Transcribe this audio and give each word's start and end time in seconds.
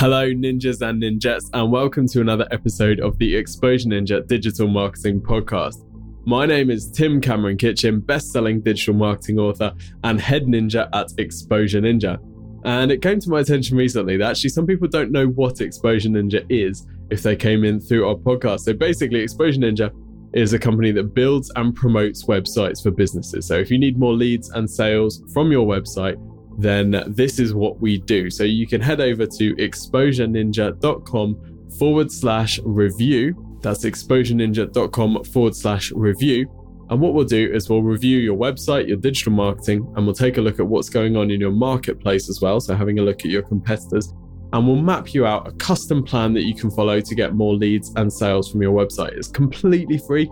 Hello, 0.00 0.32
ninjas 0.32 0.80
and 0.80 1.02
ninjas, 1.02 1.50
and 1.52 1.70
welcome 1.70 2.08
to 2.08 2.22
another 2.22 2.48
episode 2.52 3.00
of 3.00 3.18
the 3.18 3.36
Exposure 3.36 3.90
Ninja 3.90 4.26
Digital 4.26 4.66
Marketing 4.66 5.20
Podcast. 5.20 5.84
My 6.24 6.46
name 6.46 6.70
is 6.70 6.90
Tim 6.90 7.20
Cameron 7.20 7.58
Kitchen, 7.58 8.00
best 8.00 8.32
selling 8.32 8.62
digital 8.62 8.94
marketing 8.94 9.38
author 9.38 9.74
and 10.02 10.18
head 10.18 10.44
ninja 10.44 10.88
at 10.94 11.08
Exposure 11.18 11.82
Ninja. 11.82 12.18
And 12.64 12.90
it 12.90 13.02
came 13.02 13.20
to 13.20 13.28
my 13.28 13.40
attention 13.40 13.76
recently 13.76 14.16
that 14.16 14.30
actually 14.30 14.48
some 14.48 14.66
people 14.66 14.88
don't 14.88 15.12
know 15.12 15.26
what 15.26 15.60
Exposure 15.60 16.08
Ninja 16.08 16.46
is 16.48 16.86
if 17.10 17.22
they 17.22 17.36
came 17.36 17.62
in 17.62 17.78
through 17.78 18.08
our 18.08 18.14
podcast. 18.14 18.60
So 18.60 18.72
basically, 18.72 19.20
Exposure 19.20 19.60
Ninja 19.60 19.90
is 20.32 20.54
a 20.54 20.58
company 20.58 20.92
that 20.92 21.14
builds 21.14 21.52
and 21.56 21.76
promotes 21.76 22.24
websites 22.24 22.82
for 22.82 22.90
businesses. 22.90 23.46
So 23.46 23.56
if 23.58 23.70
you 23.70 23.78
need 23.78 23.98
more 23.98 24.14
leads 24.14 24.48
and 24.48 24.70
sales 24.70 25.22
from 25.34 25.52
your 25.52 25.66
website, 25.66 26.16
then 26.62 27.02
this 27.06 27.38
is 27.38 27.54
what 27.54 27.80
we 27.80 27.98
do. 27.98 28.30
So 28.30 28.44
you 28.44 28.66
can 28.66 28.80
head 28.80 29.00
over 29.00 29.26
to 29.26 29.56
exposureninja.com 29.56 31.68
forward 31.78 32.10
slash 32.10 32.58
review. 32.64 33.58
That's 33.62 33.84
exposureninja.com 33.84 35.24
forward 35.24 35.56
slash 35.56 35.92
review. 35.92 36.46
And 36.90 37.00
what 37.00 37.14
we'll 37.14 37.24
do 37.24 37.50
is 37.52 37.70
we'll 37.70 37.82
review 37.82 38.18
your 38.18 38.36
website, 38.36 38.88
your 38.88 38.96
digital 38.96 39.32
marketing, 39.32 39.92
and 39.96 40.04
we'll 40.04 40.14
take 40.14 40.38
a 40.38 40.40
look 40.40 40.58
at 40.58 40.66
what's 40.66 40.88
going 40.88 41.16
on 41.16 41.30
in 41.30 41.40
your 41.40 41.52
marketplace 41.52 42.28
as 42.28 42.40
well. 42.40 42.60
So 42.60 42.74
having 42.74 42.98
a 42.98 43.02
look 43.02 43.20
at 43.20 43.30
your 43.30 43.42
competitors. 43.42 44.12
And 44.52 44.66
we'll 44.66 44.76
map 44.76 45.14
you 45.14 45.24
out 45.24 45.46
a 45.46 45.52
custom 45.52 46.02
plan 46.02 46.34
that 46.34 46.42
you 46.42 46.56
can 46.56 46.72
follow 46.72 47.00
to 47.00 47.14
get 47.14 47.34
more 47.34 47.54
leads 47.54 47.92
and 47.94 48.12
sales 48.12 48.50
from 48.50 48.60
your 48.60 48.72
website. 48.72 49.12
It's 49.12 49.28
completely 49.28 49.98
free. 49.98 50.28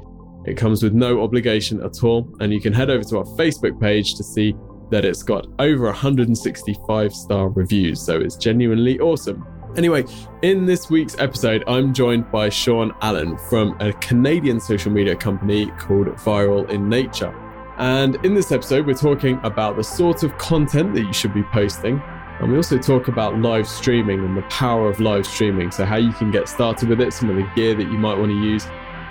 It 0.46 0.56
comes 0.56 0.82
with 0.82 0.94
no 0.94 1.22
obligation 1.22 1.80
at 1.84 2.02
all. 2.02 2.28
And 2.40 2.52
you 2.52 2.60
can 2.60 2.72
head 2.72 2.90
over 2.90 3.04
to 3.04 3.18
our 3.18 3.24
Facebook 3.24 3.80
page 3.80 4.16
to 4.16 4.24
see 4.24 4.56
that 4.90 5.04
it's 5.04 5.22
got 5.22 5.46
over 5.58 5.84
165 5.84 7.12
star 7.12 7.48
reviews, 7.48 8.00
so 8.00 8.18
it's 8.18 8.36
genuinely 8.36 8.98
awesome. 9.00 9.46
Anyway, 9.76 10.04
in 10.42 10.66
this 10.66 10.90
week's 10.90 11.18
episode, 11.18 11.62
I'm 11.66 11.92
joined 11.92 12.30
by 12.32 12.48
Sean 12.48 12.92
Allen 13.02 13.36
from 13.36 13.76
a 13.80 13.92
Canadian 13.94 14.60
social 14.60 14.90
media 14.90 15.14
company 15.14 15.66
called 15.78 16.08
Viral 16.08 16.68
in 16.70 16.88
Nature. 16.88 17.34
And 17.78 18.16
in 18.24 18.34
this 18.34 18.50
episode, 18.50 18.86
we're 18.86 18.94
talking 18.94 19.38
about 19.44 19.76
the 19.76 19.84
sort 19.84 20.24
of 20.24 20.36
content 20.38 20.94
that 20.94 21.02
you 21.02 21.12
should 21.12 21.32
be 21.32 21.44
posting. 21.44 22.02
And 22.40 22.50
we 22.50 22.56
also 22.56 22.78
talk 22.78 23.08
about 23.08 23.38
live 23.38 23.68
streaming 23.68 24.24
and 24.24 24.36
the 24.36 24.42
power 24.42 24.88
of 24.88 25.00
live 25.00 25.26
streaming. 25.26 25.70
So, 25.70 25.84
how 25.84 25.96
you 25.96 26.12
can 26.12 26.30
get 26.30 26.48
started 26.48 26.88
with 26.88 27.00
it, 27.00 27.12
some 27.12 27.30
of 27.30 27.36
the 27.36 27.48
gear 27.54 27.74
that 27.74 27.84
you 27.84 27.98
might 27.98 28.18
want 28.18 28.30
to 28.30 28.36
use, 28.36 28.66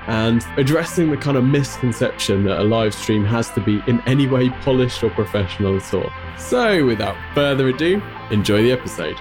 and 0.08 0.46
addressing 0.56 1.12
the 1.12 1.18
kind 1.18 1.36
of 1.36 1.44
misconception 1.44 2.46
that 2.46 2.60
a 2.60 2.64
live 2.64 2.94
stream 2.94 3.26
has 3.26 3.52
to 3.52 3.60
be 3.60 3.84
in 3.88 4.02
any 4.08 4.26
way 4.26 4.50
polished 4.50 5.04
or 5.04 5.10
professional 5.10 5.76
at 5.76 5.94
all. 5.94 6.10
So, 6.38 6.86
without 6.86 7.18
further 7.36 7.68
ado, 7.68 8.02
enjoy 8.32 8.64
the 8.64 8.72
episode. 8.72 9.18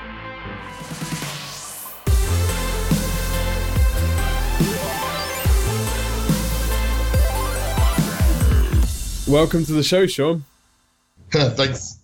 Welcome 9.29 9.65
to 9.65 9.73
the 9.73 9.83
show, 9.83 10.07
Sean. 10.07 10.45
Thanks. 11.31 11.99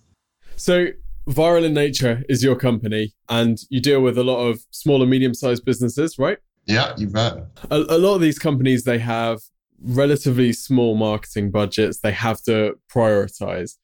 So, 0.57 0.87
Viral 1.29 1.63
in 1.63 1.73
Nature 1.73 2.23
is 2.27 2.43
your 2.43 2.57
company, 2.57 3.13
and 3.29 3.57
you 3.69 3.79
deal 3.79 4.01
with 4.01 4.17
a 4.17 4.25
lot 4.25 4.45
of 4.45 4.59
small 4.71 5.01
and 5.01 5.09
medium 5.09 5.33
sized 5.33 5.63
businesses, 5.63 6.19
right? 6.19 6.37
Yeah, 6.65 6.93
you 6.97 7.07
bet. 7.07 7.37
A, 7.69 7.77
a 7.77 7.97
lot 7.97 8.15
of 8.15 8.21
these 8.21 8.39
companies, 8.39 8.83
they 8.83 8.99
have 8.99 9.41
relatively 9.81 10.53
small 10.53 10.95
marketing 10.95 11.51
budgets. 11.51 11.99
They 11.99 12.11
have 12.11 12.41
to 12.43 12.75
prioritize. 12.91 13.77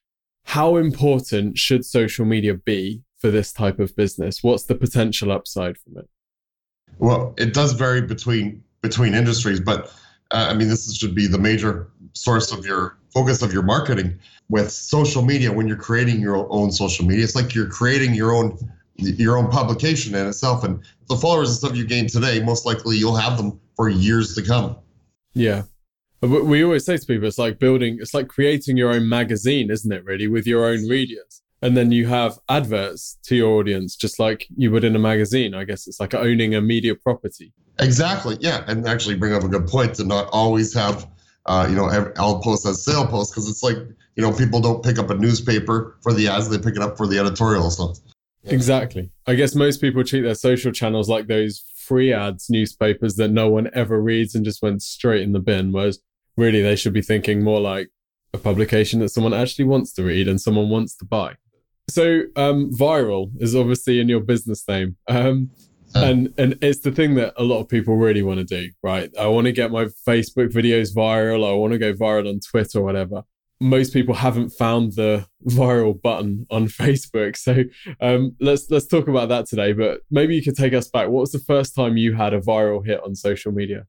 How 0.45 0.77
important 0.77 1.57
should 1.57 1.85
social 1.85 2.25
media 2.25 2.53
be 2.55 3.03
for 3.19 3.29
this 3.29 3.51
type 3.51 3.79
of 3.79 3.95
business? 3.95 4.41
What's 4.41 4.63
the 4.63 4.75
potential 4.75 5.31
upside 5.31 5.77
from 5.77 5.97
it? 5.97 6.09
Well, 6.97 7.33
it 7.37 7.53
does 7.53 7.73
vary 7.73 8.01
between 8.01 8.63
between 8.81 9.13
industries, 9.13 9.59
but 9.59 9.93
uh, 10.31 10.47
I 10.49 10.53
mean, 10.53 10.69
this 10.69 10.95
should 10.95 11.15
be 11.15 11.27
the 11.27 11.37
major 11.37 11.89
source 12.13 12.51
of 12.51 12.65
your 12.65 12.97
focus 13.13 13.41
of 13.41 13.51
your 13.51 13.63
marketing 13.63 14.17
with 14.49 14.71
social 14.71 15.21
media. 15.21 15.51
When 15.51 15.67
you're 15.67 15.77
creating 15.77 16.21
your 16.21 16.47
own 16.51 16.71
social 16.71 17.05
media, 17.05 17.23
it's 17.23 17.35
like 17.35 17.53
you're 17.53 17.69
creating 17.69 18.13
your 18.13 18.33
own 18.33 18.57
your 18.95 19.37
own 19.37 19.49
publication 19.49 20.13
in 20.15 20.27
itself. 20.27 20.63
And 20.63 20.81
the 21.09 21.17
followers 21.17 21.49
and 21.49 21.57
stuff 21.57 21.75
you 21.75 21.85
gain 21.85 22.07
today, 22.07 22.41
most 22.41 22.65
likely 22.65 22.95
you'll 22.95 23.15
have 23.15 23.35
them 23.35 23.59
for 23.75 23.89
years 23.89 24.35
to 24.35 24.43
come. 24.43 24.77
Yeah. 25.33 25.63
We 26.21 26.63
always 26.63 26.85
say 26.85 26.97
to 26.97 27.05
people, 27.05 27.27
it's 27.27 27.37
like 27.37 27.59
building, 27.59 27.97
it's 27.99 28.13
like 28.13 28.27
creating 28.27 28.77
your 28.77 28.91
own 28.91 29.09
magazine, 29.09 29.71
isn't 29.71 29.91
it, 29.91 30.03
really, 30.05 30.27
with 30.27 30.45
your 30.45 30.65
own 30.65 30.87
readers? 30.87 31.41
And 31.61 31.75
then 31.75 31.91
you 31.91 32.07
have 32.07 32.39
adverts 32.47 33.17
to 33.23 33.35
your 33.35 33.59
audience, 33.59 33.95
just 33.95 34.19
like 34.19 34.45
you 34.55 34.71
would 34.71 34.83
in 34.83 34.95
a 34.95 34.99
magazine. 34.99 35.53
I 35.53 35.63
guess 35.63 35.87
it's 35.87 35.99
like 35.99 36.13
owning 36.13 36.55
a 36.55 36.61
media 36.61 36.95
property. 36.95 37.53
Exactly. 37.79 38.37
Yeah. 38.39 38.63
And 38.67 38.87
actually 38.87 39.15
bring 39.15 39.33
up 39.33 39.43
a 39.43 39.47
good 39.47 39.67
point 39.67 39.95
to 39.95 40.03
not 40.03 40.29
always 40.31 40.73
have, 40.73 41.07
uh, 41.45 41.67
you 41.69 41.75
know, 41.75 41.89
I'll 42.17 42.41
post 42.41 42.65
as 42.65 42.83
sale 42.83 43.07
posts 43.07 43.33
because 43.33 43.49
it's 43.49 43.63
like, 43.63 43.77
you 44.15 44.23
know, 44.23 44.33
people 44.33 44.59
don't 44.59 44.83
pick 44.83 44.99
up 44.99 45.09
a 45.09 45.15
newspaper 45.15 45.97
for 46.01 46.13
the 46.13 46.27
ads, 46.27 46.49
they 46.49 46.57
pick 46.57 46.75
it 46.75 46.81
up 46.81 46.97
for 46.97 47.07
the 47.07 47.17
editorial 47.17 47.67
stuff. 48.43 48.53
Exactly. 48.53 49.11
I 49.27 49.35
guess 49.35 49.55
most 49.55 49.81
people 49.81 50.03
treat 50.03 50.21
their 50.21 50.35
social 50.35 50.71
channels 50.71 51.09
like 51.09 51.27
those 51.27 51.63
free 51.75 52.13
ads 52.13 52.49
newspapers 52.49 53.15
that 53.15 53.29
no 53.29 53.49
one 53.49 53.69
ever 53.73 54.01
reads 54.01 54.35
and 54.35 54.45
just 54.45 54.61
went 54.61 54.81
straight 54.81 55.23
in 55.23 55.33
the 55.33 55.39
bin. 55.39 55.71
Whereas 55.71 55.99
really 56.37 56.61
they 56.61 56.75
should 56.75 56.93
be 56.93 57.01
thinking 57.01 57.43
more 57.43 57.59
like 57.59 57.89
a 58.33 58.37
publication 58.37 58.99
that 58.99 59.09
someone 59.09 59.33
actually 59.33 59.65
wants 59.65 59.93
to 59.93 60.03
read 60.03 60.27
and 60.27 60.39
someone 60.39 60.69
wants 60.69 60.95
to 60.97 61.05
buy. 61.05 61.35
So 61.89 62.23
um, 62.35 62.71
viral 62.71 63.31
is 63.39 63.55
obviously 63.55 63.99
in 63.99 64.07
your 64.07 64.21
business 64.21 64.67
name. 64.67 64.95
Um, 65.07 65.49
and 65.95 66.31
and 66.37 66.55
it's 66.61 66.81
the 66.81 66.91
thing 66.91 67.15
that 67.15 67.33
a 67.35 67.43
lot 67.43 67.61
of 67.61 67.67
people 67.67 67.97
really 67.97 68.21
want 68.21 68.37
to 68.37 68.43
do, 68.43 68.69
right? 68.83 69.09
I 69.19 69.25
want 69.25 69.45
to 69.45 69.51
get 69.51 69.71
my 69.71 69.85
Facebook 70.07 70.53
videos 70.53 70.95
viral. 70.95 71.49
I 71.49 71.53
want 71.53 71.73
to 71.73 71.79
go 71.79 71.93
viral 71.93 72.29
on 72.29 72.39
Twitter 72.39 72.77
or 72.77 72.83
whatever 72.83 73.23
most 73.59 73.93
people 73.93 74.15
haven't 74.15 74.51
found 74.51 74.93
the 74.93 75.25
viral 75.45 75.99
button 75.99 76.45
on 76.49 76.67
Facebook. 76.67 77.37
So 77.37 77.63
um, 78.01 78.35
let's 78.39 78.69
let's 78.69 78.87
talk 78.87 79.07
about 79.07 79.29
that 79.29 79.47
today. 79.47 79.73
But 79.73 80.01
maybe 80.09 80.35
you 80.35 80.43
could 80.43 80.55
take 80.55 80.73
us 80.73 80.87
back. 80.87 81.09
What 81.09 81.21
was 81.21 81.31
the 81.31 81.39
first 81.39 81.75
time 81.75 81.97
you 81.97 82.13
had 82.13 82.33
a 82.33 82.39
viral 82.39 82.85
hit 82.85 83.01
on 83.03 83.15
social 83.15 83.51
media? 83.51 83.85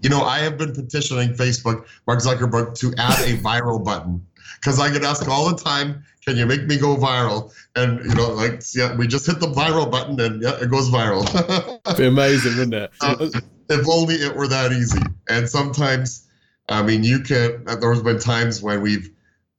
You 0.00 0.10
know, 0.10 0.22
I 0.22 0.38
have 0.38 0.56
been 0.56 0.72
petitioning 0.72 1.30
Facebook, 1.30 1.84
Mark 2.06 2.20
Zuckerberg, 2.20 2.78
to 2.78 2.94
add 2.98 3.18
a 3.28 3.36
viral 3.38 3.84
button 3.84 4.24
because 4.60 4.78
I 4.78 4.92
get 4.92 5.02
asked 5.02 5.26
all 5.26 5.48
the 5.48 5.56
time, 5.56 6.04
"Can 6.24 6.36
you 6.36 6.46
make 6.46 6.66
me 6.66 6.78
go 6.78 6.96
viral?" 6.96 7.52
And 7.74 8.04
you 8.04 8.14
know, 8.14 8.30
like, 8.30 8.62
yeah, 8.74 8.94
we 8.94 9.08
just 9.08 9.26
hit 9.26 9.40
the 9.40 9.48
viral 9.48 9.90
button 9.90 10.20
and 10.20 10.40
yeah, 10.40 10.60
it 10.60 10.70
goes 10.70 10.88
viral. 10.88 11.26
be 11.96 12.06
amazing, 12.06 12.56
wouldn't 12.56 12.74
it? 12.74 12.90
Uh, 13.00 13.28
if 13.68 13.88
only 13.88 14.14
it 14.14 14.34
were 14.34 14.48
that 14.48 14.72
easy. 14.72 15.02
And 15.28 15.48
sometimes 15.48 16.27
I 16.68 16.82
mean, 16.82 17.04
you 17.04 17.20
can. 17.20 17.64
There's 17.64 18.02
been 18.02 18.18
times 18.18 18.62
when 18.62 18.82
we've 18.82 19.10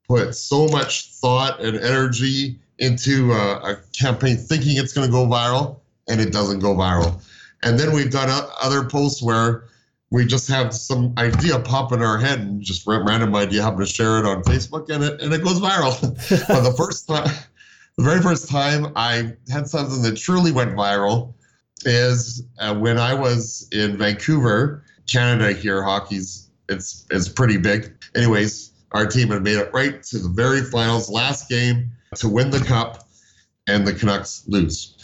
put 0.07 0.35
so 0.35 0.67
much 0.67 1.11
thought 1.13 1.63
and 1.63 1.77
energy 1.77 2.59
into 2.77 3.31
a, 3.33 3.73
a 3.73 3.77
campaign, 3.97 4.37
thinking 4.37 4.77
it's 4.77 4.93
going 4.93 5.07
to 5.07 5.11
go 5.11 5.25
viral, 5.25 5.79
and 6.07 6.21
it 6.21 6.31
doesn't 6.31 6.59
go 6.59 6.75
viral. 6.75 7.21
And 7.63 7.79
then 7.79 7.91
we've 7.93 8.11
done 8.11 8.29
other 8.61 8.83
posts 8.85 9.21
where 9.21 9.65
we 10.11 10.25
just 10.25 10.47
have 10.47 10.73
some 10.73 11.13
idea 11.17 11.59
pop 11.59 11.91
in 11.91 12.01
our 12.01 12.17
head 12.17 12.39
and 12.39 12.61
just 12.61 12.87
random 12.87 13.35
idea 13.35 13.61
happen 13.61 13.79
to 13.79 13.85
share 13.85 14.17
it 14.17 14.25
on 14.25 14.43
Facebook 14.43 14.89
and 14.89 15.03
it 15.03 15.21
and 15.21 15.33
it 15.33 15.43
goes 15.43 15.59
viral. 15.59 15.99
but 16.47 16.61
the 16.61 16.73
first 16.73 17.07
time, 17.07 17.27
the 17.97 18.03
very 18.03 18.21
first 18.21 18.49
time 18.49 18.91
I 18.95 19.33
had 19.51 19.67
something 19.67 20.01
that 20.03 20.17
truly 20.17 20.51
went 20.51 20.71
viral 20.71 21.33
is 21.85 22.43
uh, 22.59 22.75
when 22.75 22.97
I 22.97 23.13
was 23.13 23.67
in 23.71 23.97
Vancouver, 23.97 24.83
Canada. 25.07 25.53
Here, 25.53 25.83
hockey's 25.83 26.48
it's 26.69 27.05
it's 27.11 27.27
pretty 27.27 27.57
big. 27.57 27.93
Anyways, 28.15 28.71
our 28.91 29.05
team 29.05 29.29
had 29.29 29.43
made 29.43 29.57
it 29.57 29.71
right 29.73 30.01
to 30.03 30.19
the 30.19 30.29
very 30.29 30.61
finals, 30.61 31.09
last 31.09 31.49
game 31.49 31.91
to 32.15 32.29
win 32.29 32.49
the 32.49 32.59
cup, 32.59 33.07
and 33.67 33.85
the 33.85 33.93
Canucks 33.93 34.43
lose. 34.47 34.95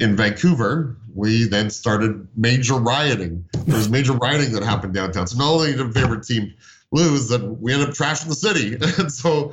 In 0.00 0.16
Vancouver, 0.16 0.96
we 1.14 1.44
then 1.44 1.70
started 1.70 2.26
major 2.36 2.74
rioting. 2.74 3.44
There 3.52 3.76
was 3.76 3.88
major 3.88 4.12
rioting 4.12 4.52
that 4.52 4.62
happened 4.62 4.94
downtown. 4.94 5.26
So 5.26 5.38
not 5.38 5.52
only 5.52 5.74
did 5.74 5.94
favorite 5.94 6.24
team 6.24 6.54
lose, 6.90 7.28
that 7.28 7.42
we 7.42 7.72
ended 7.72 7.90
up 7.90 7.94
trashing 7.94 8.28
the 8.28 8.34
city. 8.34 8.74
and 9.02 9.12
so, 9.12 9.52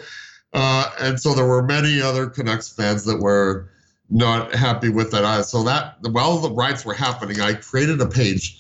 uh, 0.53 0.91
and 0.99 1.19
so 1.19 1.33
there 1.33 1.45
were 1.45 1.63
many 1.63 2.01
other 2.01 2.27
Canucks 2.27 2.69
fans 2.69 3.05
that 3.05 3.19
were 3.19 3.69
not 4.09 4.53
happy 4.53 4.89
with 4.89 5.11
that. 5.11 5.45
So 5.45 5.63
that 5.63 5.97
while 6.01 6.37
the 6.39 6.51
riots 6.51 6.83
were 6.83 6.93
happening, 6.93 7.39
I 7.39 7.53
created 7.53 8.01
a 8.01 8.07
page 8.07 8.59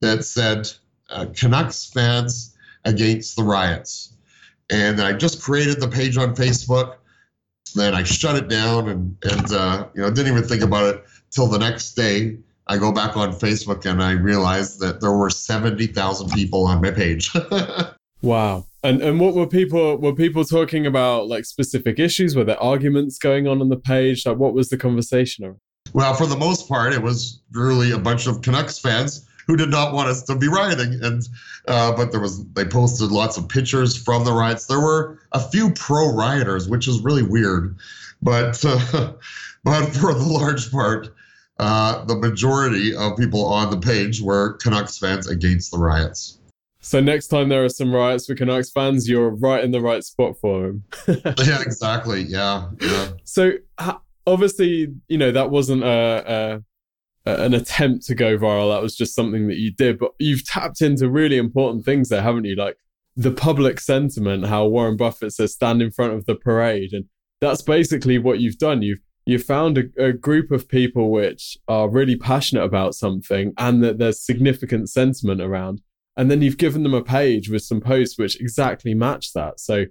that 0.00 0.24
said 0.24 0.70
uh, 1.10 1.26
Canucks 1.34 1.86
fans 1.86 2.56
against 2.84 3.36
the 3.36 3.42
riots. 3.42 4.14
And 4.70 5.00
I 5.00 5.12
just 5.12 5.42
created 5.42 5.80
the 5.80 5.88
page 5.88 6.16
on 6.16 6.34
Facebook. 6.34 6.96
Then 7.74 7.94
I 7.94 8.02
shut 8.02 8.36
it 8.36 8.48
down 8.48 8.88
and, 8.88 9.16
and 9.24 9.52
uh, 9.52 9.88
you 9.94 10.02
know, 10.02 10.10
didn't 10.10 10.32
even 10.32 10.46
think 10.46 10.62
about 10.62 10.94
it 10.94 11.04
till 11.30 11.46
the 11.46 11.58
next 11.58 11.94
day. 11.94 12.38
I 12.66 12.76
go 12.76 12.92
back 12.92 13.16
on 13.16 13.32
Facebook 13.32 13.86
and 13.86 14.02
I 14.02 14.12
realized 14.12 14.80
that 14.80 15.00
there 15.00 15.12
were 15.12 15.30
70,000 15.30 16.30
people 16.30 16.66
on 16.66 16.82
my 16.82 16.90
page. 16.90 17.30
wow. 18.22 18.66
And 18.84 19.02
and 19.02 19.18
what 19.18 19.34
were 19.34 19.46
people 19.46 19.96
were 19.96 20.14
people 20.14 20.44
talking 20.44 20.86
about 20.86 21.26
like 21.26 21.44
specific 21.44 21.98
issues? 21.98 22.36
Were 22.36 22.44
there 22.44 22.62
arguments 22.62 23.18
going 23.18 23.48
on 23.48 23.60
on 23.60 23.70
the 23.70 23.76
page? 23.76 24.24
Like 24.24 24.36
what 24.36 24.54
was 24.54 24.68
the 24.68 24.76
conversation? 24.76 25.58
Well, 25.92 26.14
for 26.14 26.26
the 26.26 26.36
most 26.36 26.68
part, 26.68 26.92
it 26.92 27.02
was 27.02 27.40
really 27.52 27.90
a 27.90 27.98
bunch 27.98 28.26
of 28.26 28.40
Canucks 28.42 28.78
fans 28.78 29.27
who 29.48 29.56
did 29.56 29.70
not 29.70 29.92
want 29.92 30.08
us 30.08 30.22
to 30.22 30.36
be 30.36 30.46
rioting. 30.46 31.02
And 31.02 31.26
uh, 31.66 31.96
but 31.96 32.12
there 32.12 32.20
was 32.20 32.46
they 32.52 32.64
posted 32.64 33.10
lots 33.10 33.36
of 33.36 33.48
pictures 33.48 33.96
from 33.96 34.24
the 34.24 34.32
riots. 34.32 34.66
There 34.66 34.80
were 34.80 35.18
a 35.32 35.40
few 35.40 35.72
pro 35.72 36.14
rioters, 36.14 36.68
which 36.68 36.86
is 36.86 37.00
really 37.00 37.24
weird, 37.24 37.76
but 38.22 38.64
uh, 38.64 39.14
but 39.64 39.86
for 39.86 40.14
the 40.14 40.22
large 40.22 40.70
part, 40.70 41.08
uh, 41.58 42.04
the 42.04 42.14
majority 42.14 42.94
of 42.94 43.16
people 43.16 43.44
on 43.46 43.70
the 43.70 43.78
page 43.78 44.20
were 44.20 44.52
Canucks 44.58 44.98
fans 44.98 45.26
against 45.26 45.72
the 45.72 45.78
riots. 45.78 46.38
So 46.80 47.00
next 47.00 47.26
time 47.26 47.48
there 47.48 47.64
are 47.64 47.68
some 47.68 47.92
riots 47.92 48.26
for 48.26 48.36
Canucks 48.36 48.70
fans, 48.70 49.08
you're 49.08 49.30
right 49.30 49.64
in 49.64 49.72
the 49.72 49.80
right 49.80 50.04
spot 50.04 50.38
for 50.40 50.68
them. 50.68 50.84
yeah, 51.08 51.60
exactly. 51.60 52.22
Yeah, 52.22 52.68
yeah. 52.80 53.08
So 53.24 53.52
obviously, 54.26 54.94
you 55.08 55.18
know 55.18 55.32
that 55.32 55.50
wasn't 55.50 55.82
a, 55.82 56.24
a, 56.26 56.62
an 57.36 57.54
attempt 57.54 58.06
to 58.06 58.14
go 58.14 58.38
viral. 58.38 58.74
That 58.74 58.82
was 58.82 58.96
just 58.96 59.14
something 59.14 59.48
that 59.48 59.58
you 59.58 59.72
did. 59.72 59.98
But 59.98 60.12
you've 60.18 60.44
tapped 60.44 60.80
into 60.80 61.08
really 61.08 61.36
important 61.36 61.84
things 61.84 62.08
there, 62.08 62.22
haven't 62.22 62.44
you? 62.44 62.56
Like 62.56 62.76
the 63.16 63.30
public 63.30 63.80
sentiment, 63.80 64.46
how 64.46 64.66
Warren 64.66 64.96
Buffett 64.96 65.32
says, 65.32 65.52
"Stand 65.52 65.82
in 65.82 65.90
front 65.90 66.14
of 66.14 66.26
the 66.26 66.34
parade," 66.34 66.92
and 66.92 67.06
that's 67.40 67.62
basically 67.62 68.18
what 68.18 68.40
you've 68.40 68.58
done. 68.58 68.82
You've 68.82 69.00
you 69.28 69.38
found 69.38 69.76
a, 69.76 69.82
a, 70.02 70.12
group 70.14 70.50
of 70.50 70.70
people 70.70 71.10
which 71.10 71.58
are 71.68 71.86
really 71.86 72.16
passionate 72.16 72.64
about 72.64 72.94
something 72.94 73.52
and 73.58 73.84
that 73.84 73.98
there's 73.98 74.24
significant 74.24 74.88
sentiment 74.88 75.42
around. 75.42 75.82
And 76.16 76.30
then 76.30 76.40
you've 76.40 76.56
given 76.56 76.82
them 76.82 76.94
a 76.94 77.02
page 77.02 77.50
with 77.50 77.60
some 77.60 77.82
posts 77.82 78.18
which 78.18 78.40
exactly 78.40 78.94
match 78.94 79.34
that. 79.34 79.60
So 79.60 79.84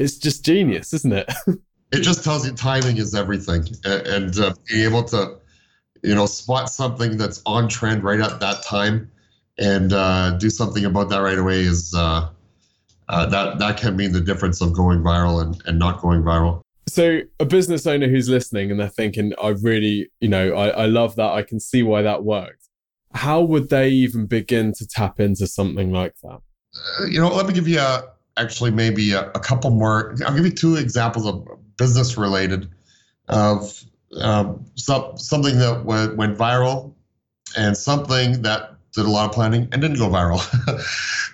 it's 0.00 0.18
just 0.18 0.44
genius, 0.44 0.92
isn't 0.92 1.12
it? 1.12 1.32
it 1.92 2.00
just 2.00 2.24
tells 2.24 2.44
you 2.44 2.52
timing 2.52 2.96
is 2.96 3.14
everything. 3.14 3.64
And, 3.84 4.36
uh, 4.36 4.54
being 4.66 4.84
able 4.84 5.04
to, 5.04 5.38
you 6.02 6.14
know, 6.14 6.26
spot 6.26 6.70
something 6.70 7.16
that's 7.16 7.42
on 7.46 7.68
trend 7.68 8.02
right 8.02 8.20
at 8.20 8.40
that 8.40 8.62
time 8.62 9.10
and 9.58 9.92
uh, 9.92 10.32
do 10.32 10.50
something 10.50 10.84
about 10.84 11.10
that 11.10 11.18
right 11.18 11.38
away 11.38 11.60
is 11.60 11.94
uh, 11.94 12.28
uh 13.08 13.26
that, 13.26 13.58
that 13.58 13.76
can 13.76 13.96
mean 13.96 14.12
the 14.12 14.20
difference 14.20 14.60
of 14.60 14.72
going 14.72 15.00
viral 15.00 15.42
and, 15.42 15.60
and 15.66 15.78
not 15.78 16.00
going 16.00 16.22
viral. 16.22 16.62
So, 16.88 17.20
a 17.38 17.44
business 17.44 17.86
owner 17.86 18.08
who's 18.08 18.28
listening 18.28 18.70
and 18.70 18.80
they're 18.80 18.88
thinking, 18.88 19.32
I 19.40 19.48
really, 19.48 20.10
you 20.20 20.28
know, 20.28 20.54
I, 20.54 20.68
I 20.70 20.86
love 20.86 21.14
that. 21.16 21.30
I 21.30 21.42
can 21.42 21.60
see 21.60 21.82
why 21.82 22.02
that 22.02 22.24
worked. 22.24 22.68
How 23.14 23.40
would 23.42 23.70
they 23.70 23.90
even 23.90 24.26
begin 24.26 24.72
to 24.74 24.86
tap 24.86 25.20
into 25.20 25.46
something 25.46 25.92
like 25.92 26.14
that? 26.22 26.40
Uh, 27.00 27.06
you 27.06 27.20
know, 27.20 27.28
let 27.28 27.46
me 27.46 27.52
give 27.52 27.68
you 27.68 27.78
a, 27.78 28.04
actually 28.36 28.70
maybe 28.70 29.12
a, 29.12 29.28
a, 29.30 29.40
couple 29.40 29.70
more. 29.70 30.16
I'll 30.26 30.34
give 30.34 30.44
you 30.44 30.52
two 30.52 30.76
examples 30.76 31.26
of 31.26 31.46
business 31.76 32.16
related 32.16 32.68
of 33.28 33.84
um, 34.18 34.64
some, 34.74 35.16
something 35.16 35.58
that 35.58 35.84
went, 35.84 36.16
went 36.16 36.36
viral 36.36 36.94
and 37.56 37.76
something 37.76 38.42
that 38.42 38.74
did 38.92 39.06
a 39.06 39.10
lot 39.10 39.28
of 39.28 39.32
planning 39.32 39.68
and 39.72 39.80
didn't 39.80 39.98
go 39.98 40.08
viral. 40.08 40.40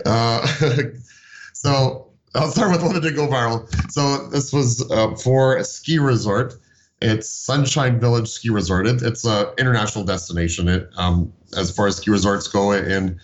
uh, 0.07 0.47
so, 1.53 2.03
I'll 2.35 2.51
start 2.51 2.71
with 2.71 2.83
one 2.83 2.93
that 2.93 3.03
did 3.03 3.17
go 3.17 3.27
viral. 3.27 3.67
So 3.91 4.29
this 4.29 4.53
was 4.53 4.89
uh, 4.91 5.15
for 5.15 5.57
a 5.57 5.65
ski 5.65 5.99
resort. 5.99 6.55
It's 7.01 7.29
Sunshine 7.29 8.01
Village 8.01 8.29
Ski 8.29 8.51
Resort. 8.51 8.87
It, 8.87 9.03
it's 9.03 9.25
an 9.25 9.47
international 9.59 10.05
destination. 10.05 10.69
It, 10.69 10.89
um, 10.97 11.33
as 11.57 11.71
far 11.71 11.87
as 11.87 11.97
ski 11.97 12.11
resorts 12.11 12.49
go 12.49 12.73
in 12.73 13.19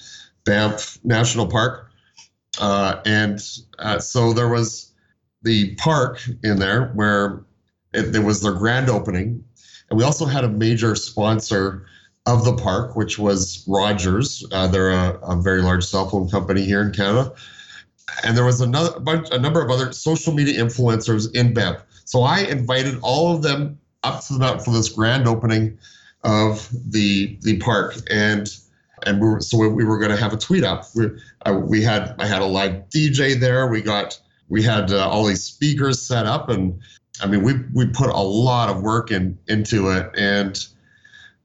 Banff 0.45 0.99
National 1.05 1.47
Park, 1.47 1.91
uh, 2.61 3.01
and 3.07 3.41
uh, 3.79 3.99
so 3.99 4.33
there 4.33 4.49
was 4.49 4.93
the 5.43 5.75
park 5.77 6.21
in 6.43 6.59
there 6.59 6.89
where 6.89 7.45
it, 7.95 8.15
it 8.15 8.25
was 8.25 8.41
their 8.41 8.55
grand 8.55 8.89
opening, 8.89 9.45
and 9.91 9.99
we 9.99 10.05
also 10.05 10.27
had 10.27 10.45
a 10.45 10.49
major 10.49 10.95
sponsor 10.95 11.87
of 12.27 12.45
the 12.45 12.55
park, 12.55 12.95
which 12.95 13.19
was 13.19 13.65
Rogers. 13.67 14.47
Uh, 14.53 14.69
they're 14.69 14.91
a, 14.91 15.19
a, 15.23 15.43
very 15.43 15.61
large 15.61 15.85
cell 15.85 16.09
phone 16.09 16.29
company 16.29 16.63
here 16.63 16.81
in 16.81 16.93
Canada 16.93 17.35
and 18.25 18.37
there 18.37 18.45
was 18.45 18.61
another 18.61 18.99
bunch, 19.01 19.29
a 19.31 19.39
number 19.39 19.63
of 19.63 19.71
other 19.71 19.93
social 19.93 20.33
media 20.33 20.63
influencers 20.63 21.35
in 21.35 21.55
Banff. 21.55 21.83
So 22.05 22.23
I 22.23 22.41
invited 22.41 22.99
all 23.03 23.35
of 23.35 23.43
them 23.43 23.79
up 24.03 24.25
to 24.27 24.35
the 24.35 24.39
mountain 24.39 24.65
for 24.65 24.73
this 24.73 24.89
grand 24.89 25.27
opening 25.27 25.79
of 26.25 26.69
the 26.91 27.39
the 27.43 27.59
park, 27.59 27.97
and 28.11 28.49
and 29.05 29.21
we 29.21 29.29
were, 29.29 29.41
so 29.41 29.59
we 29.69 29.85
were 29.85 29.99
going 29.99 30.11
to 30.11 30.17
have 30.17 30.33
a 30.33 30.37
tweet 30.37 30.65
up. 30.65 30.87
We 30.95 31.07
uh, 31.47 31.55
we 31.55 31.83
had 31.83 32.15
I 32.19 32.27
had 32.27 32.43
a 32.43 32.47
live 32.47 32.89
DJ 32.91 33.39
there. 33.39 33.67
We 33.69 33.81
got 33.81 34.21
we 34.49 34.63
had 34.63 34.93
uh, 34.93 35.09
all 35.09 35.25
these 35.25 35.43
speakers 35.43 36.01
set 36.01 36.27
up, 36.27 36.49
and 36.49 36.81
I 37.23 37.27
mean 37.27 37.43
we 37.43 37.55
we 37.73 37.87
put 37.87 38.11
a 38.11 38.21
lot 38.21 38.69
of 38.69 38.83
work 38.83 39.11
in 39.11 39.39
into 39.49 39.91
it, 39.91 40.11
and 40.17 40.59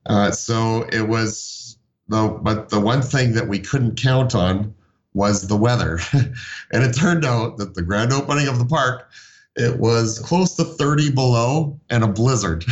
uh, 0.06 0.31
so 0.31 0.88
it 0.91 1.07
was 1.07 1.77
the 2.07 2.39
but 2.41 2.69
the 2.69 2.79
one 2.79 3.01
thing 3.01 3.33
that 3.33 3.47
we 3.47 3.59
couldn't 3.59 4.01
count 4.01 4.35
on 4.35 4.74
was 5.18 5.47
the 5.47 5.57
weather. 5.57 6.00
and 6.13 6.83
it 6.83 6.94
turned 6.94 7.25
out 7.25 7.57
that 7.57 7.74
the 7.74 7.81
grand 7.81 8.13
opening 8.13 8.47
of 8.47 8.59
the 8.59 8.65
park, 8.65 9.09
it 9.56 9.79
was 9.79 10.19
close 10.19 10.56
to 10.56 10.63
30 10.63 11.12
below 11.12 11.77
and 11.89 12.03
a 12.03 12.07
blizzard. 12.07 12.63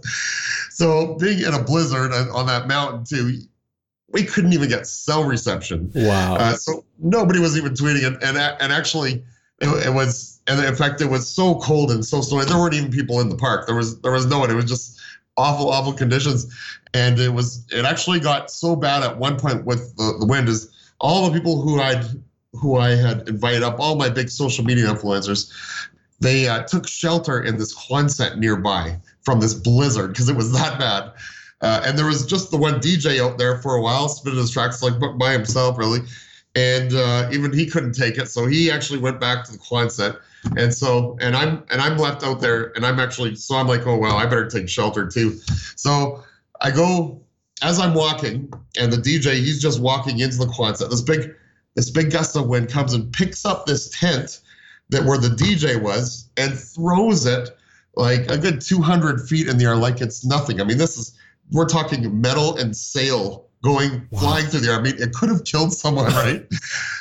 so 0.70 1.16
being 1.16 1.40
in 1.40 1.52
a 1.52 1.62
blizzard 1.62 2.12
on 2.12 2.46
that 2.46 2.68
mountain 2.68 3.04
too, 3.04 3.40
we 4.08 4.22
couldn't 4.22 4.52
even 4.52 4.68
get 4.68 4.86
cell 4.86 5.24
reception. 5.24 5.90
Wow. 5.94 6.36
Uh, 6.36 6.54
so 6.54 6.84
nobody 7.00 7.40
was 7.40 7.58
even 7.58 7.74
tweeting 7.74 8.04
it. 8.04 8.22
And, 8.22 8.38
and 8.38 8.72
actually, 8.72 9.24
it, 9.60 9.86
it, 9.86 9.92
was, 9.92 10.33
and 10.46 10.64
in 10.64 10.74
fact, 10.74 11.00
it 11.00 11.08
was 11.10 11.28
so 11.28 11.56
cold 11.56 11.90
and 11.90 12.04
so 12.04 12.20
snowy. 12.20 12.44
There 12.44 12.58
weren't 12.58 12.74
even 12.74 12.90
people 12.90 13.20
in 13.20 13.28
the 13.28 13.36
park. 13.36 13.66
There 13.66 13.74
was, 13.74 14.00
there 14.00 14.12
was 14.12 14.26
no 14.26 14.40
one. 14.40 14.50
It 14.50 14.54
was 14.54 14.66
just 14.66 15.00
awful, 15.36 15.70
awful 15.70 15.92
conditions. 15.92 16.54
And 16.92 17.18
it 17.18 17.32
was, 17.32 17.64
it 17.72 17.84
actually 17.84 18.20
got 18.20 18.50
so 18.50 18.76
bad 18.76 19.02
at 19.02 19.18
one 19.18 19.38
point 19.38 19.64
with 19.64 19.96
the, 19.96 20.16
the 20.20 20.26
wind 20.26 20.48
is 20.48 20.70
all 21.00 21.28
the 21.28 21.38
people 21.38 21.60
who 21.60 21.80
I'd 21.80 22.04
who 22.54 22.76
I 22.76 22.90
had 22.90 23.28
invited 23.28 23.62
up, 23.62 23.78
all 23.78 23.96
my 23.96 24.08
big 24.08 24.28
social 24.28 24.64
media 24.64 24.86
influencers, 24.86 25.52
they 26.20 26.48
uh, 26.48 26.62
took 26.62 26.86
shelter 26.86 27.42
in 27.42 27.58
this 27.58 27.74
Quonset 27.74 28.38
nearby 28.38 28.98
from 29.22 29.40
this 29.40 29.54
blizzard 29.54 30.10
because 30.10 30.28
it 30.28 30.36
was 30.36 30.52
that 30.52 30.78
bad. 30.78 31.12
Uh, 31.60 31.82
and 31.84 31.98
there 31.98 32.06
was 32.06 32.26
just 32.26 32.50
the 32.50 32.56
one 32.56 32.74
DJ 32.74 33.20
out 33.20 33.38
there 33.38 33.58
for 33.58 33.74
a 33.74 33.80
while, 33.80 34.08
spinning 34.08 34.38
his 34.38 34.50
tracks 34.50 34.82
like 34.82 34.94
by 35.18 35.32
himself, 35.32 35.78
really. 35.78 36.00
And 36.54 36.94
uh, 36.94 37.28
even 37.32 37.52
he 37.52 37.66
couldn't 37.66 37.94
take 37.94 38.16
it, 38.18 38.28
so 38.28 38.46
he 38.46 38.70
actually 38.70 39.00
went 39.00 39.20
back 39.20 39.44
to 39.44 39.52
the 39.52 39.58
Quonset. 39.58 40.18
And 40.56 40.72
so, 40.72 41.16
and 41.20 41.34
I'm 41.34 41.64
and 41.70 41.80
I'm 41.80 41.98
left 41.98 42.22
out 42.22 42.40
there, 42.40 42.72
and 42.76 42.84
I'm 42.84 43.00
actually 43.00 43.34
so 43.34 43.56
I'm 43.56 43.66
like, 43.66 43.86
oh 43.86 43.96
well, 43.96 44.16
I 44.16 44.24
better 44.24 44.48
take 44.48 44.68
shelter 44.68 45.06
too. 45.06 45.38
So 45.76 46.22
I 46.60 46.70
go 46.70 47.24
as 47.62 47.78
I'm 47.78 47.94
walking, 47.94 48.52
and 48.78 48.92
the 48.92 48.96
DJ, 48.96 49.34
he's 49.34 49.60
just 49.60 49.80
walking 49.80 50.18
into 50.18 50.36
the 50.38 50.46
Quonset. 50.46 50.90
This 50.90 51.00
big, 51.00 51.34
this 51.74 51.90
big 51.90 52.10
gust 52.10 52.36
of 52.36 52.46
wind 52.46 52.68
comes 52.68 52.92
and 52.92 53.12
picks 53.12 53.44
up 53.44 53.66
this 53.66 53.88
tent 53.98 54.40
that 54.90 55.04
where 55.04 55.18
the 55.18 55.28
DJ 55.28 55.80
was 55.80 56.28
and 56.36 56.52
throws 56.58 57.26
it 57.26 57.50
like 57.96 58.30
a 58.30 58.36
good 58.36 58.60
200 58.60 59.26
feet 59.28 59.48
in 59.48 59.56
the 59.56 59.64
air, 59.64 59.76
like 59.76 60.00
it's 60.00 60.24
nothing. 60.24 60.60
I 60.60 60.64
mean, 60.64 60.78
this 60.78 60.98
is 60.98 61.16
we're 61.52 61.66
talking 61.66 62.20
metal 62.20 62.56
and 62.56 62.76
sail 62.76 63.48
going 63.64 64.06
wow. 64.10 64.20
flying 64.20 64.46
through 64.46 64.60
the 64.60 64.70
air. 64.70 64.78
I 64.78 64.82
mean, 64.82 64.94
it 64.98 65.14
could 65.14 65.30
have 65.30 65.44
killed 65.44 65.72
someone, 65.72 66.06
right? 66.12 66.46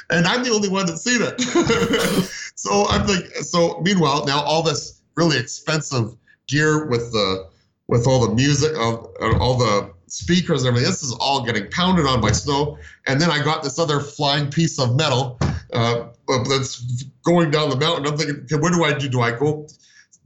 and 0.10 0.26
I'm 0.26 0.44
the 0.44 0.50
only 0.50 0.70
one 0.70 0.86
that's 0.86 1.04
seen 1.04 1.22
it. 1.22 1.40
so 2.56 2.86
I'm 2.88 3.06
like, 3.06 3.26
so 3.42 3.80
meanwhile, 3.82 4.26
now 4.26 4.42
all 4.42 4.64
this 4.64 5.02
really 5.16 5.38
expensive 5.38 6.16
gear 6.48 6.88
with 6.88 7.12
the 7.12 7.50
with 7.88 8.08
all 8.08 8.26
the 8.26 8.34
music, 8.34 8.78
all, 8.78 9.14
all 9.40 9.58
the 9.58 9.94
speakers 10.08 10.62
and 10.62 10.70
everything. 10.70 10.90
This 10.90 11.04
is 11.04 11.14
all 11.20 11.44
getting 11.44 11.70
pounded 11.70 12.06
on 12.06 12.22
by 12.22 12.32
snow. 12.32 12.78
And 13.08 13.20
then 13.20 13.30
I 13.30 13.44
got 13.44 13.62
this 13.62 13.78
other 13.78 14.00
flying 14.00 14.50
piece 14.50 14.80
of 14.80 14.96
metal 14.96 15.38
uh, 15.74 16.08
that's 16.48 17.04
going 17.24 17.52
down 17.52 17.70
the 17.70 17.76
mountain. 17.76 18.08
I'm 18.08 18.18
thinking, 18.18 18.44
okay, 18.44 18.56
what 18.56 18.74
do 18.74 18.84
I 18.86 18.94
do? 18.94 19.10
Do 19.10 19.22
I 19.22 19.32
go? 19.32 19.68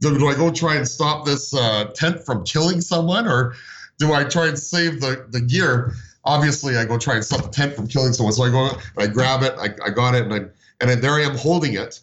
Do, 0.00 0.16
do 0.16 0.28
I 0.28 0.34
go 0.34 0.52
try 0.52 0.76
and 0.76 0.86
stop 0.86 1.26
this 1.26 1.52
uh, 1.52 1.86
tent 1.94 2.24
from 2.24 2.44
killing 2.44 2.80
someone, 2.80 3.26
or 3.26 3.56
do 3.98 4.12
I 4.12 4.22
try 4.22 4.46
and 4.46 4.58
save 4.58 5.00
the 5.00 5.26
the 5.30 5.40
gear? 5.40 5.94
Obviously, 6.28 6.76
I 6.76 6.84
go 6.84 6.98
try 6.98 7.14
and 7.14 7.24
stop 7.24 7.42
the 7.42 7.48
tent 7.48 7.74
from 7.74 7.88
killing 7.88 8.12
someone. 8.12 8.32
So 8.32 8.44
I 8.44 8.50
go, 8.50 8.68
and 8.68 8.80
I 8.98 9.06
grab 9.06 9.42
it, 9.42 9.54
I, 9.58 9.70
I 9.84 9.90
got 9.90 10.14
it, 10.14 10.24
and 10.24 10.34
I 10.34 10.40
and 10.80 11.02
there 11.02 11.14
I 11.14 11.22
am 11.22 11.36
holding 11.36 11.74
it 11.74 12.00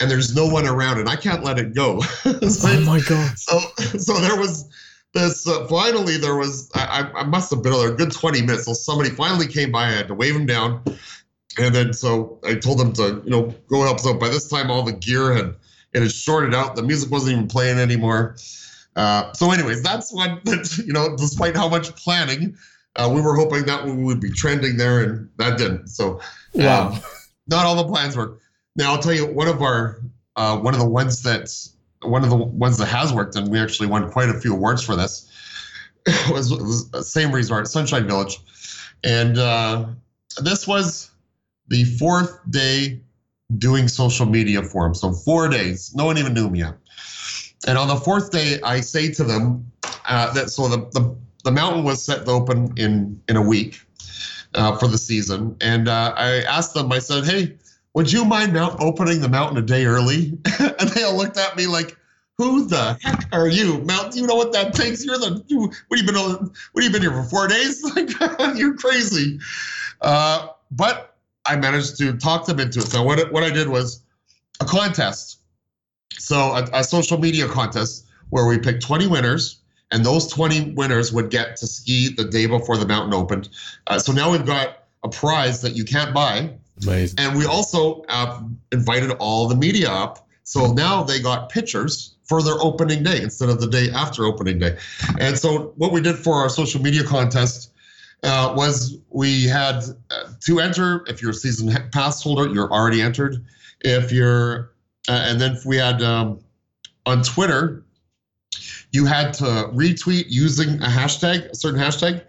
and 0.00 0.10
there's 0.10 0.34
no 0.34 0.46
one 0.46 0.66
around 0.66 0.98
and 0.98 1.08
I 1.08 1.16
can't 1.16 1.42
let 1.42 1.58
it 1.58 1.74
go. 1.74 2.00
so, 2.00 2.68
oh 2.68 2.80
my 2.84 3.00
god! 3.00 3.38
So 3.38 3.58
so 3.98 4.20
there 4.20 4.38
was 4.38 4.68
this 5.16 5.48
uh, 5.48 5.66
finally 5.66 6.18
there 6.18 6.36
was 6.36 6.70
I, 6.74 7.10
I 7.14 7.24
must 7.24 7.50
have 7.50 7.62
been 7.62 7.72
there 7.72 7.92
a 7.92 7.96
good 7.96 8.12
20 8.12 8.42
minutes 8.42 8.66
so 8.66 8.74
somebody 8.74 9.10
finally 9.10 9.46
came 9.46 9.72
by 9.72 9.86
i 9.86 9.90
had 9.90 10.08
to 10.08 10.14
wave 10.14 10.36
him 10.36 10.44
down 10.44 10.82
and 11.58 11.74
then 11.74 11.92
so 11.94 12.38
i 12.44 12.54
told 12.54 12.78
them 12.78 12.92
to 12.94 13.22
you 13.24 13.30
know 13.30 13.54
go 13.68 13.82
help 13.82 13.98
so 13.98 14.12
by 14.12 14.28
this 14.28 14.48
time 14.48 14.70
all 14.70 14.82
the 14.82 14.92
gear 14.92 15.32
had 15.32 15.54
it 15.94 16.02
had 16.02 16.12
shorted 16.12 16.54
out 16.54 16.76
the 16.76 16.82
music 16.82 17.10
wasn't 17.10 17.32
even 17.32 17.48
playing 17.48 17.78
anymore 17.78 18.36
uh, 18.96 19.32
so 19.32 19.50
anyways 19.52 19.82
that's 19.82 20.12
what 20.12 20.44
that, 20.44 20.82
you 20.86 20.92
know 20.92 21.16
despite 21.16 21.56
how 21.56 21.68
much 21.68 21.94
planning 21.96 22.54
uh, 22.96 23.10
we 23.12 23.20
were 23.20 23.36
hoping 23.36 23.64
that 23.66 23.84
we 23.84 23.92
would 23.92 24.20
be 24.20 24.30
trending 24.30 24.76
there 24.76 25.02
and 25.02 25.28
that 25.38 25.58
didn't 25.58 25.88
so. 25.88 26.20
Um, 26.58 27.00
not 27.48 27.64
all 27.64 27.76
the 27.76 27.84
plans 27.84 28.16
worked 28.16 28.42
now 28.74 28.92
i'll 28.92 29.00
tell 29.00 29.12
you 29.12 29.24
one 29.26 29.46
of 29.46 29.62
our 29.62 30.00
uh, 30.36 30.58
one 30.58 30.74
of 30.74 30.80
the 30.80 30.88
ones 30.88 31.22
that 31.22 31.48
one 32.02 32.22
of 32.22 32.30
the 32.30 32.36
ones 32.36 32.78
that 32.78 32.86
has 32.86 33.12
worked, 33.12 33.36
and 33.36 33.48
we 33.48 33.58
actually 33.58 33.88
won 33.88 34.10
quite 34.10 34.28
a 34.28 34.34
few 34.34 34.52
awards 34.52 34.82
for 34.82 34.96
this. 34.96 35.30
was, 36.30 36.50
was 36.50 36.90
the 36.90 37.02
same 37.02 37.32
resort, 37.32 37.66
Sunshine 37.66 38.06
Village, 38.06 38.38
and 39.02 39.38
uh, 39.38 39.86
this 40.42 40.66
was 40.66 41.10
the 41.68 41.84
fourth 41.84 42.38
day 42.50 43.00
doing 43.58 43.88
social 43.88 44.26
media 44.26 44.62
for 44.62 44.84
them. 44.84 44.94
So 44.94 45.12
four 45.12 45.48
days, 45.48 45.94
no 45.94 46.04
one 46.04 46.18
even 46.18 46.32
knew 46.32 46.48
me 46.48 46.60
yet. 46.60 46.74
And 47.66 47.76
on 47.76 47.88
the 47.88 47.96
fourth 47.96 48.30
day, 48.30 48.60
I 48.62 48.80
say 48.80 49.10
to 49.14 49.24
them 49.24 49.70
uh, 50.06 50.32
that 50.34 50.50
so 50.50 50.68
the, 50.68 50.78
the 50.92 51.16
the 51.46 51.52
mountain 51.52 51.84
was 51.84 52.04
set 52.04 52.26
to 52.26 52.30
open 52.32 52.74
in 52.76 53.22
in 53.28 53.36
a 53.36 53.42
week 53.42 53.80
uh, 54.54 54.76
for 54.76 54.88
the 54.88 54.98
season, 54.98 55.56
and 55.60 55.88
uh, 55.88 56.12
I 56.16 56.42
asked 56.42 56.74
them. 56.74 56.90
I 56.90 56.98
said, 56.98 57.24
"Hey, 57.24 57.56
would 57.94 58.12
you 58.12 58.24
mind 58.24 58.52
mount 58.52 58.80
opening 58.80 59.20
the 59.20 59.28
mountain 59.28 59.56
a 59.56 59.62
day 59.62 59.86
early?" 59.86 60.36
and 60.60 60.90
they 60.90 61.04
all 61.04 61.16
looked 61.16 61.38
at 61.38 61.56
me 61.56 61.68
like, 61.68 61.96
"Who 62.36 62.66
the 62.66 62.98
heck 63.00 63.28
are 63.32 63.46
you, 63.46 63.78
Mount? 63.84 64.16
You 64.16 64.26
know 64.26 64.34
what 64.34 64.52
that 64.54 64.74
takes? 64.74 65.04
You're 65.04 65.18
the 65.18 65.40
what 65.86 65.98
have 65.98 66.06
you 66.06 66.12
been 66.12 66.50
what 66.72 66.82
have 66.82 66.84
you 66.84 66.90
been 66.90 67.02
here 67.02 67.12
for 67.12 67.22
four 67.22 67.46
days? 67.46 67.80
You're 68.56 68.74
crazy." 68.74 69.38
Uh, 70.00 70.48
but 70.72 71.16
I 71.46 71.54
managed 71.54 71.96
to 71.98 72.16
talk 72.16 72.46
them 72.46 72.58
into 72.58 72.80
it. 72.80 72.88
So 72.88 73.04
what 73.04 73.30
what 73.30 73.44
I 73.44 73.50
did 73.50 73.68
was 73.68 74.02
a 74.60 74.64
contest, 74.64 75.38
so 76.10 76.36
a, 76.56 76.68
a 76.72 76.82
social 76.82 77.18
media 77.18 77.46
contest 77.46 78.08
where 78.30 78.46
we 78.46 78.58
picked 78.58 78.82
20 78.82 79.06
winners 79.06 79.60
and 79.90 80.04
those 80.04 80.26
20 80.32 80.72
winners 80.72 81.12
would 81.12 81.30
get 81.30 81.56
to 81.56 81.66
ski 81.66 82.12
the 82.14 82.24
day 82.24 82.46
before 82.46 82.76
the 82.76 82.86
mountain 82.86 83.14
opened. 83.14 83.48
Uh, 83.86 83.98
so 83.98 84.12
now 84.12 84.30
we've 84.30 84.46
got 84.46 84.84
a 85.04 85.08
prize 85.08 85.60
that 85.62 85.76
you 85.76 85.84
can't 85.84 86.12
buy. 86.12 86.50
Amazing. 86.82 87.18
And 87.18 87.38
we 87.38 87.46
also 87.46 88.02
uh, 88.08 88.42
invited 88.72 89.12
all 89.12 89.48
the 89.48 89.54
media 89.54 89.90
up. 89.90 90.26
So 90.42 90.72
now 90.72 91.02
they 91.02 91.20
got 91.20 91.48
pictures 91.48 92.16
for 92.24 92.42
their 92.42 92.56
opening 92.60 93.02
day 93.02 93.22
instead 93.22 93.48
of 93.48 93.60
the 93.60 93.68
day 93.68 93.90
after 93.90 94.24
opening 94.24 94.58
day. 94.58 94.76
And 95.18 95.38
so 95.38 95.72
what 95.76 95.92
we 95.92 96.00
did 96.00 96.16
for 96.16 96.34
our 96.34 96.48
social 96.48 96.82
media 96.82 97.04
contest 97.04 97.72
uh, 98.22 98.52
was 98.56 98.98
we 99.10 99.44
had 99.44 99.84
uh, 100.10 100.32
to 100.40 100.60
enter. 100.60 101.04
If 101.06 101.22
you're 101.22 101.30
a 101.30 101.34
season 101.34 101.72
pass 101.92 102.22
holder, 102.22 102.52
you're 102.52 102.70
already 102.70 103.00
entered. 103.00 103.44
If 103.82 104.10
you're, 104.10 104.72
uh, 105.08 105.24
and 105.28 105.40
then 105.40 105.56
we 105.64 105.76
had 105.76 106.02
um, 106.02 106.40
on 107.04 107.22
Twitter, 107.22 107.84
you 108.92 109.04
had 109.04 109.34
to 109.34 109.44
retweet 109.74 110.26
using 110.28 110.80
a 110.82 110.86
hashtag, 110.86 111.50
a 111.50 111.54
certain 111.54 111.80
hashtag, 111.80 112.24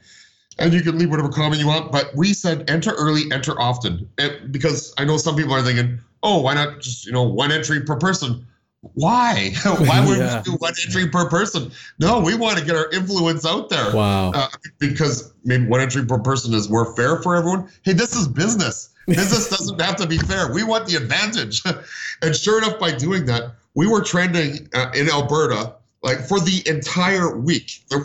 and 0.59 0.73
you 0.73 0.81
can 0.81 0.97
leave 0.97 1.09
whatever 1.09 1.29
comment 1.29 1.61
you 1.61 1.67
want. 1.67 1.91
But 1.91 2.15
we 2.15 2.33
said 2.33 2.69
enter 2.69 2.91
early, 2.91 3.31
enter 3.31 3.59
often, 3.59 4.09
and 4.17 4.51
because 4.51 4.93
I 4.97 5.05
know 5.05 5.17
some 5.17 5.35
people 5.35 5.53
are 5.53 5.61
thinking, 5.61 5.99
oh, 6.23 6.41
why 6.41 6.53
not 6.55 6.81
just 6.81 7.05
you 7.05 7.11
know 7.11 7.23
one 7.23 7.51
entry 7.51 7.81
per 7.81 7.95
person? 7.95 8.45
Why? 8.93 9.53
Why 9.63 10.05
would 10.05 10.19
yeah. 10.19 10.37
we 10.37 10.43
do 10.43 10.51
one 10.57 10.73
entry 10.85 11.07
per 11.07 11.27
person? 11.29 11.71
No, 11.99 12.19
we 12.19 12.35
want 12.35 12.59
to 12.59 12.65
get 12.65 12.75
our 12.75 12.89
influence 12.91 13.45
out 13.45 13.69
there. 13.69 13.93
Wow. 13.93 14.31
Uh, 14.33 14.47
because 14.77 15.33
maybe 15.43 15.65
one 15.65 15.81
entry 15.81 16.05
per 16.05 16.19
person 16.19 16.53
is 16.53 16.69
more 16.69 16.95
fair 16.95 17.21
for 17.21 17.35
everyone. 17.35 17.69
Hey, 17.83 17.93
this 17.93 18.15
is 18.15 18.27
business. 18.27 18.93
Business 19.07 19.49
doesn't 19.57 19.81
have 19.81 19.95
to 19.97 20.07
be 20.07 20.17
fair. 20.17 20.53
We 20.53 20.63
want 20.63 20.85
the 20.85 20.95
advantage. 20.95 21.63
and 22.21 22.35
sure 22.35 22.59
enough, 22.59 22.79
by 22.79 22.91
doing 22.91 23.25
that, 23.25 23.55
we 23.73 23.87
were 23.87 24.01
trending 24.01 24.69
uh, 24.73 24.91
in 24.93 25.09
Alberta 25.09 25.75
like 26.03 26.19
for 26.19 26.39
the 26.39 26.63
entire 26.67 27.37
week. 27.37 27.83
We 27.91 27.97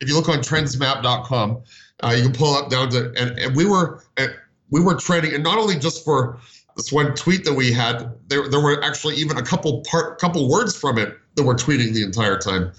if 0.00 0.08
you 0.08 0.14
look 0.14 0.28
on 0.28 0.38
trendsmap.com, 0.38 1.62
uh, 2.02 2.14
you 2.16 2.22
can 2.22 2.32
pull 2.32 2.54
up 2.54 2.70
down 2.70 2.90
to, 2.90 3.12
and, 3.16 3.38
and 3.38 3.56
we 3.56 3.64
were, 3.64 4.04
uh, 4.16 4.28
we 4.70 4.80
were 4.80 4.94
trending, 4.94 5.34
and 5.34 5.42
not 5.42 5.58
only 5.58 5.78
just 5.78 6.04
for 6.04 6.38
this 6.76 6.92
one 6.92 7.14
tweet 7.14 7.44
that 7.44 7.54
we 7.54 7.72
had, 7.72 8.12
there, 8.28 8.48
there 8.48 8.60
were 8.60 8.82
actually 8.84 9.16
even 9.16 9.36
a 9.36 9.42
couple 9.42 9.80
part, 9.90 10.18
couple 10.18 10.48
words 10.48 10.76
from 10.76 10.98
it 10.98 11.16
that 11.34 11.42
were 11.42 11.54
tweeting 11.54 11.92
the 11.92 12.04
entire 12.04 12.38
time. 12.38 12.72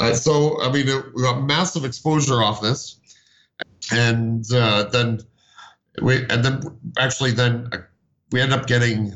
Uh, 0.00 0.12
so, 0.12 0.60
I 0.60 0.72
mean, 0.72 0.88
it, 0.88 1.04
we 1.14 1.22
got 1.22 1.42
massive 1.42 1.84
exposure 1.84 2.42
off 2.42 2.60
this. 2.60 2.98
And 3.92 4.44
uh, 4.52 4.84
then 4.84 5.20
we, 6.02 6.26
and 6.28 6.44
then 6.44 6.62
actually 6.98 7.30
then 7.30 7.68
uh, 7.72 7.78
we 8.32 8.40
end 8.40 8.52
up 8.52 8.66
getting 8.66 9.14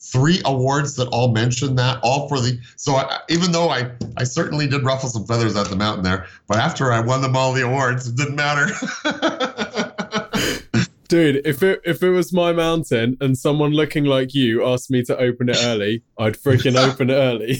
three 0.00 0.40
awards 0.44 0.94
that 0.96 1.08
all 1.08 1.32
mentioned 1.32 1.78
that 1.78 1.98
all 2.02 2.28
for 2.28 2.38
the 2.40 2.58
so 2.76 2.94
I, 2.96 3.20
even 3.28 3.50
though 3.50 3.70
i 3.70 3.90
i 4.16 4.24
certainly 4.24 4.66
did 4.66 4.84
ruffle 4.84 5.08
some 5.08 5.26
feathers 5.26 5.56
at 5.56 5.68
the 5.68 5.76
mountain 5.76 6.04
there 6.04 6.26
but 6.46 6.58
after 6.58 6.92
i 6.92 7.00
won 7.00 7.22
them 7.22 7.34
all 7.34 7.52
the 7.52 7.64
awards 7.64 8.08
it 8.08 8.16
didn't 8.16 8.36
matter. 8.36 8.66
Dude 11.08 11.46
if 11.46 11.62
it 11.62 11.80
if 11.84 12.02
it 12.02 12.10
was 12.10 12.32
my 12.32 12.52
mountain 12.52 13.16
and 13.20 13.38
someone 13.38 13.70
looking 13.70 14.04
like 14.04 14.34
you 14.34 14.66
asked 14.66 14.90
me 14.90 15.02
to 15.04 15.16
open 15.16 15.48
it 15.48 15.56
early 15.62 16.02
i'd 16.18 16.34
freaking 16.34 16.76
open 16.76 17.10
it 17.10 17.14
early. 17.14 17.58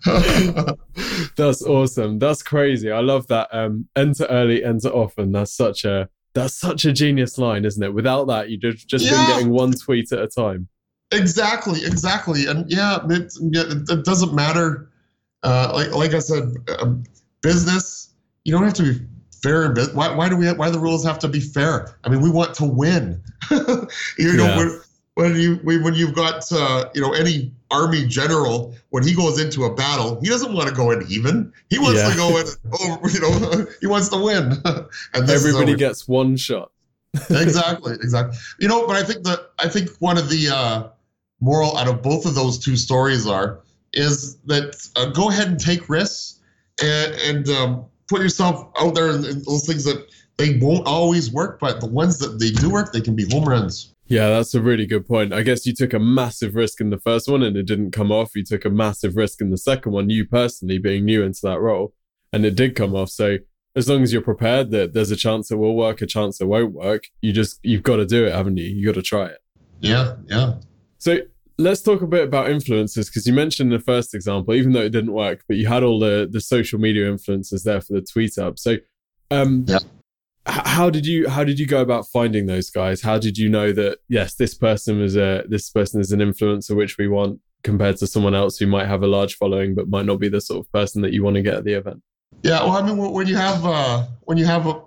That's 1.36 1.62
awesome. 1.62 2.18
That's 2.18 2.42
crazy. 2.42 2.90
I 2.90 3.00
love 3.00 3.26
that 3.26 3.48
um 3.52 3.88
enter 3.96 4.24
early 4.26 4.64
enter 4.64 4.88
often. 4.88 5.32
That's 5.32 5.52
such 5.52 5.84
a 5.84 6.08
that's 6.34 6.54
such 6.54 6.84
a 6.84 6.92
genius 6.92 7.38
line, 7.38 7.64
isn't 7.64 7.82
it? 7.82 7.92
Without 7.92 8.26
that, 8.26 8.50
you'd 8.50 8.62
have 8.64 8.76
just 8.76 9.04
yeah. 9.04 9.12
been 9.12 9.26
getting 9.26 9.50
one 9.50 9.72
tweet 9.72 10.12
at 10.12 10.20
a 10.20 10.28
time. 10.28 10.68
Exactly, 11.12 11.84
exactly, 11.84 12.46
and 12.46 12.70
yeah, 12.70 12.98
it, 13.08 13.32
it 13.90 14.04
doesn't 14.04 14.32
matter. 14.32 14.90
Uh, 15.42 15.70
like 15.74 15.92
like 15.92 16.14
I 16.14 16.20
said, 16.20 16.54
um, 16.80 17.04
business. 17.42 18.08
You 18.44 18.52
don't 18.52 18.64
have 18.64 18.74
to 18.74 18.94
be 18.94 19.00
fair 19.42 19.66
in 19.66 19.74
business. 19.74 19.94
Why, 19.94 20.14
why 20.14 20.28
do 20.28 20.36
we? 20.36 20.46
Have, 20.46 20.58
why 20.58 20.66
do 20.66 20.72
the 20.72 20.78
rules 20.78 21.04
have 21.04 21.18
to 21.20 21.28
be 21.28 21.40
fair? 21.40 21.96
I 22.04 22.08
mean, 22.08 22.20
we 22.20 22.30
want 22.30 22.54
to 22.54 22.64
win. 22.64 23.22
you 23.50 24.36
know, 24.36 24.44
yeah 24.44 24.78
when 25.20 25.34
you 25.36 25.56
when 25.62 25.94
you've 25.94 26.14
got 26.14 26.50
uh, 26.52 26.88
you 26.94 27.00
know 27.00 27.12
any 27.12 27.52
army 27.70 28.06
general 28.06 28.74
when 28.90 29.02
he 29.02 29.14
goes 29.14 29.40
into 29.40 29.64
a 29.64 29.74
battle 29.74 30.20
he 30.20 30.28
doesn't 30.28 30.52
want 30.52 30.68
to 30.68 30.74
go 30.74 30.90
in 30.90 31.04
even. 31.08 31.52
He 31.68 31.78
wants 31.78 32.00
yeah. 32.00 32.10
to 32.10 32.16
go 32.16 32.36
in 32.38 32.46
oh 32.72 32.98
you 33.12 33.20
know 33.20 33.66
he 33.80 33.86
wants 33.86 34.08
to 34.08 34.18
win. 34.18 34.52
And 35.14 35.30
everybody 35.30 35.74
gets 35.74 36.08
one 36.08 36.36
shot. 36.36 36.70
Exactly 37.30 37.94
exactly. 37.94 38.36
You 38.60 38.68
know 38.68 38.86
but 38.86 38.96
i 38.96 39.02
think 39.02 39.24
that 39.24 39.50
i 39.58 39.68
think 39.68 39.90
one 39.98 40.16
of 40.16 40.28
the 40.28 40.48
uh, 40.48 40.88
moral 41.40 41.76
out 41.76 41.88
of 41.88 42.02
both 42.02 42.24
of 42.26 42.34
those 42.34 42.58
two 42.58 42.76
stories 42.76 43.26
are 43.26 43.60
is 43.92 44.36
that 44.46 44.76
uh, 44.96 45.06
go 45.06 45.28
ahead 45.30 45.48
and 45.48 45.58
take 45.58 45.88
risks 45.88 46.40
and, 46.82 47.14
and 47.14 47.48
um, 47.48 47.84
put 48.08 48.20
yourself 48.22 48.68
out 48.78 48.94
there 48.94 49.10
in, 49.10 49.24
in 49.24 49.42
those 49.42 49.66
things 49.66 49.84
that 49.84 50.06
they 50.36 50.58
won't 50.58 50.86
always 50.86 51.32
work 51.32 51.58
but 51.58 51.80
the 51.80 51.86
ones 51.86 52.18
that 52.18 52.38
they 52.38 52.50
do 52.50 52.70
work 52.70 52.92
they 52.92 53.00
can 53.00 53.16
be 53.16 53.28
home 53.28 53.44
runs 53.44 53.94
yeah, 54.10 54.28
that's 54.28 54.54
a 54.54 54.60
really 54.60 54.86
good 54.86 55.06
point. 55.06 55.32
I 55.32 55.42
guess 55.42 55.64
you 55.64 55.72
took 55.72 55.94
a 55.94 56.00
massive 56.00 56.56
risk 56.56 56.80
in 56.80 56.90
the 56.90 56.98
first 56.98 57.28
one 57.28 57.44
and 57.44 57.56
it 57.56 57.64
didn't 57.64 57.92
come 57.92 58.10
off. 58.10 58.34
You 58.34 58.44
took 58.44 58.64
a 58.64 58.70
massive 58.70 59.14
risk 59.14 59.40
in 59.40 59.50
the 59.50 59.56
second 59.56 59.92
one, 59.92 60.10
you 60.10 60.26
personally 60.26 60.78
being 60.78 61.04
new 61.04 61.22
into 61.22 61.38
that 61.44 61.60
role, 61.60 61.94
and 62.32 62.44
it 62.44 62.56
did 62.56 62.74
come 62.74 62.92
off. 62.92 63.08
So 63.10 63.38
as 63.76 63.88
long 63.88 64.02
as 64.02 64.12
you're 64.12 64.20
prepared 64.20 64.72
that 64.72 64.94
there's 64.94 65.12
a 65.12 65.16
chance 65.16 65.52
it 65.52 65.58
will 65.58 65.76
work, 65.76 66.02
a 66.02 66.06
chance 66.06 66.40
it 66.40 66.48
won't 66.48 66.72
work, 66.72 67.04
you 67.22 67.32
just 67.32 67.60
you've 67.62 67.84
got 67.84 67.96
to 67.96 68.04
do 68.04 68.26
it, 68.26 68.34
haven't 68.34 68.56
you? 68.56 68.64
You 68.64 68.84
got 68.84 68.96
to 68.96 69.02
try 69.02 69.26
it. 69.26 69.38
Yeah, 69.78 70.16
yeah. 70.26 70.54
So 70.98 71.18
let's 71.56 71.80
talk 71.80 72.02
a 72.02 72.06
bit 72.08 72.24
about 72.24 72.48
influencers 72.48 73.06
because 73.06 73.28
you 73.28 73.32
mentioned 73.32 73.72
in 73.72 73.78
the 73.78 73.84
first 73.84 74.12
example, 74.12 74.54
even 74.54 74.72
though 74.72 74.82
it 74.82 74.90
didn't 74.90 75.12
work, 75.12 75.44
but 75.46 75.56
you 75.56 75.68
had 75.68 75.84
all 75.84 76.00
the 76.00 76.28
the 76.28 76.40
social 76.40 76.80
media 76.80 77.04
influencers 77.04 77.62
there 77.62 77.80
for 77.80 77.92
the 77.92 78.02
tweet 78.02 78.38
up. 78.38 78.58
So 78.58 78.78
um, 79.30 79.66
yeah 79.68 79.78
how 80.46 80.90
did 80.90 81.06
you 81.06 81.28
how 81.28 81.44
did 81.44 81.58
you 81.58 81.66
go 81.66 81.80
about 81.80 82.06
finding 82.08 82.46
those 82.46 82.70
guys? 82.70 83.02
How 83.02 83.18
did 83.18 83.36
you 83.36 83.48
know 83.48 83.72
that 83.72 83.98
yes 84.08 84.34
this 84.34 84.54
person 84.54 85.00
is 85.00 85.16
a 85.16 85.44
this 85.48 85.70
person 85.70 86.00
is 86.00 86.12
an 86.12 86.20
influencer 86.20 86.74
which 86.74 86.98
we 86.98 87.08
want 87.08 87.40
compared 87.62 87.96
to 87.98 88.06
someone 88.06 88.34
else 88.34 88.56
who 88.58 88.66
might 88.66 88.86
have 88.86 89.02
a 89.02 89.06
large 89.06 89.34
following 89.36 89.74
but 89.74 89.88
might 89.88 90.06
not 90.06 90.18
be 90.18 90.28
the 90.28 90.40
sort 90.40 90.64
of 90.64 90.72
person 90.72 91.02
that 91.02 91.12
you 91.12 91.22
want 91.22 91.36
to 91.36 91.42
get 91.42 91.54
at 91.54 91.64
the 91.64 91.74
event? 91.74 92.02
Yeah 92.42 92.62
well 92.62 92.72
i 92.72 92.82
mean 92.82 92.96
when 92.96 93.26
you 93.26 93.36
have 93.36 93.66
uh 93.66 94.06
when 94.22 94.38
you 94.38 94.46
have 94.46 94.66
a 94.66 94.82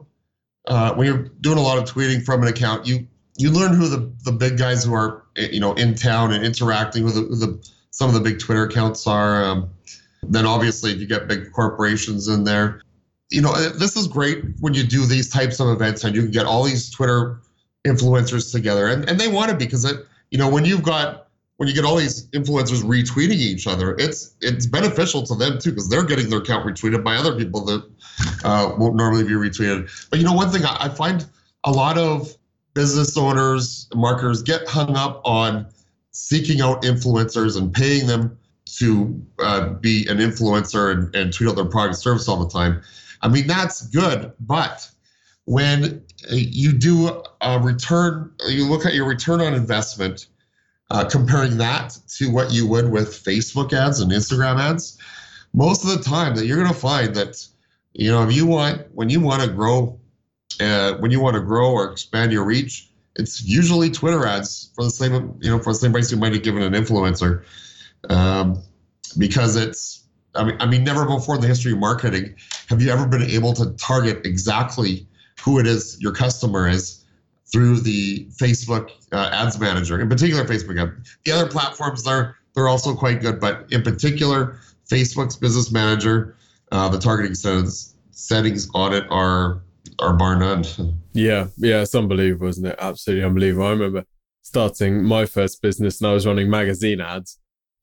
uh, 0.65 0.93
when 0.93 1.05
you're 1.05 1.27
doing 1.41 1.57
a 1.57 1.61
lot 1.61 1.77
of 1.77 1.83
tweeting 1.83 2.23
from 2.23 2.41
an 2.41 2.47
account 2.47 2.87
you 2.87 3.05
you 3.37 3.51
learn 3.51 3.73
who 3.73 3.89
the 3.89 4.11
the 4.23 4.31
big 4.31 4.57
guys 4.57 4.85
who 4.85 4.93
are 4.93 5.25
you 5.35 5.59
know 5.59 5.73
in 5.73 5.93
town 5.93 6.31
and 6.31 6.45
interacting 6.45 7.03
with 7.03 7.15
the, 7.15 7.21
the 7.21 7.69
some 7.91 8.07
of 8.07 8.15
the 8.15 8.21
big 8.21 8.39
twitter 8.39 8.63
accounts 8.63 9.05
are 9.05 9.43
um, 9.43 9.69
then 10.23 10.45
obviously 10.45 10.91
if 10.91 10.99
you 10.99 11.05
get 11.05 11.27
big 11.27 11.51
corporations 11.51 12.27
in 12.27 12.43
there 12.43 12.81
you 13.33 13.41
know, 13.41 13.53
this 13.53 13.97
is 13.97 14.07
great 14.07 14.43
when 14.59 14.75
you 14.75 14.83
do 14.83 15.05
these 15.07 15.27
types 15.29 15.59
of 15.59 15.67
events 15.67 16.03
and 16.03 16.15
you 16.15 16.21
can 16.21 16.31
get 16.31 16.45
all 16.45 16.63
these 16.63 16.89
Twitter 16.91 17.39
influencers 17.83 18.51
together, 18.51 18.87
and, 18.87 19.09
and 19.09 19.19
they 19.19 19.27
want 19.27 19.49
to 19.49 19.57
because 19.57 19.83
it, 19.83 20.05
you 20.29 20.37
know, 20.37 20.47
when 20.47 20.63
you've 20.65 20.83
got 20.83 21.27
when 21.57 21.67
you 21.67 21.73
get 21.73 21.83
all 21.83 21.95
these 21.95 22.27
influencers 22.27 22.83
retweeting 22.83 23.31
each 23.31 23.65
other, 23.65 23.95
it's 23.97 24.35
it's 24.41 24.67
beneficial 24.67 25.23
to 25.23 25.35
them 25.35 25.57
too 25.57 25.71
because 25.71 25.89
they're 25.89 26.05
getting 26.05 26.29
their 26.29 26.39
account 26.39 26.65
retweeted 26.65 27.03
by 27.03 27.15
other 27.15 27.35
people 27.35 27.65
that 27.65 27.83
uh, 28.43 28.75
won't 28.77 28.95
normally 28.95 29.23
be 29.23 29.31
retweeted. 29.31 29.89
But 30.11 30.19
you 30.19 30.25
know, 30.25 30.33
one 30.33 30.51
thing 30.51 30.63
I, 30.63 30.77
I 30.81 30.89
find 30.89 31.25
a 31.63 31.71
lot 31.71 31.97
of 31.97 32.35
business 32.75 33.17
owners, 33.17 33.87
marketers 33.95 34.43
get 34.43 34.67
hung 34.67 34.95
up 34.95 35.21
on 35.25 35.65
seeking 36.11 36.61
out 36.61 36.83
influencers 36.83 37.57
and 37.57 37.73
paying 37.73 38.05
them 38.05 38.37
to 38.77 39.25
uh, 39.39 39.69
be 39.69 40.07
an 40.07 40.17
influencer 40.17 40.91
and, 40.91 41.15
and 41.15 41.33
tweet 41.33 41.49
out 41.49 41.55
their 41.55 41.65
product 41.65 41.97
service 41.97 42.27
all 42.27 42.43
the 42.43 42.49
time. 42.49 42.81
I 43.23 43.29
mean, 43.29 43.47
that's 43.47 43.87
good. 43.87 44.31
But 44.39 44.87
when 45.45 46.03
you 46.29 46.73
do 46.73 47.23
a 47.41 47.59
return, 47.59 48.31
you 48.47 48.69
look 48.69 48.85
at 48.85 48.93
your 48.93 49.07
return 49.07 49.41
on 49.41 49.55
investment, 49.55 50.27
uh, 50.91 51.05
comparing 51.05 51.57
that 51.57 51.97
to 52.17 52.29
what 52.29 52.51
you 52.51 52.67
would 52.67 52.91
with 52.91 53.09
Facebook 53.23 53.73
ads 53.73 53.99
and 54.01 54.11
Instagram 54.11 54.59
ads, 54.59 54.99
most 55.53 55.83
of 55.83 55.89
the 55.89 56.03
time 56.03 56.35
that 56.35 56.45
you're 56.45 56.57
going 56.57 56.71
to 56.71 56.79
find 56.79 57.15
that 57.15 57.45
you 57.93 58.11
know 58.11 58.27
if 58.27 58.35
you 58.35 58.45
want 58.45 58.81
when 58.93 59.09
you 59.09 59.19
want 59.19 59.41
to 59.41 59.49
grow 59.49 59.99
uh, 60.59 60.93
when 60.95 61.11
you 61.11 61.21
want 61.21 61.35
to 61.35 61.41
grow 61.41 61.71
or 61.71 61.91
expand 61.91 62.31
your 62.31 62.43
reach 62.43 62.89
it's 63.15 63.43
usually 63.43 63.89
twitter 63.89 64.25
ads 64.25 64.71
for 64.75 64.83
the 64.83 64.89
same 64.89 65.37
you 65.41 65.49
know 65.49 65.59
for 65.59 65.71
the 65.71 65.79
same 65.79 65.91
price 65.91 66.11
you 66.11 66.17
might 66.17 66.33
have 66.33 66.43
given 66.43 66.63
an 66.63 66.73
influencer 66.73 67.43
um, 68.09 68.61
because 69.17 69.55
it's 69.55 70.02
I 70.35 70.43
mean, 70.43 70.57
I 70.59 70.65
mean 70.65 70.83
never 70.83 71.05
before 71.05 71.35
in 71.35 71.41
the 71.41 71.47
history 71.47 71.73
of 71.73 71.79
marketing 71.79 72.35
have 72.69 72.81
you 72.81 72.91
ever 72.91 73.07
been 73.07 73.23
able 73.23 73.53
to 73.53 73.71
target 73.73 74.25
exactly 74.25 75.07
who 75.43 75.59
it 75.59 75.67
is 75.67 75.97
your 75.99 76.11
customer 76.11 76.67
is 76.67 77.05
through 77.51 77.79
the 77.79 78.25
facebook 78.41 78.89
uh, 79.11 79.29
ads 79.31 79.59
manager 79.59 79.99
in 80.01 80.09
particular 80.09 80.43
facebook 80.43 80.81
ad. 80.81 80.91
the 81.25 81.31
other 81.31 81.47
platforms 81.47 82.03
they're 82.03 82.35
they're 82.55 82.67
also 82.67 82.95
quite 82.95 83.21
good 83.21 83.39
but 83.39 83.65
in 83.71 83.81
particular 83.83 84.59
Facebook's 84.89 85.35
Business 85.35 85.71
Manager, 85.71 86.35
uh, 86.71 86.89
the 86.89 86.99
targeting 86.99 87.35
settings 87.35 87.95
settings 88.11 88.69
on 88.73 88.93
it 88.93 89.05
are 89.09 89.61
are 89.99 90.13
bar 90.13 90.37
none. 90.37 90.63
Yeah, 91.13 91.47
yeah, 91.57 91.81
it's 91.81 91.95
unbelievable, 91.95 92.47
isn't 92.47 92.65
it? 92.65 92.75
Absolutely 92.79 93.23
unbelievable. 93.23 93.67
I 93.67 93.71
remember 93.71 94.05
starting 94.41 95.03
my 95.03 95.25
first 95.25 95.61
business 95.61 96.01
and 96.01 96.09
I 96.09 96.13
was 96.13 96.25
running 96.27 96.49
magazine 96.49 97.01
ads, 97.01 97.39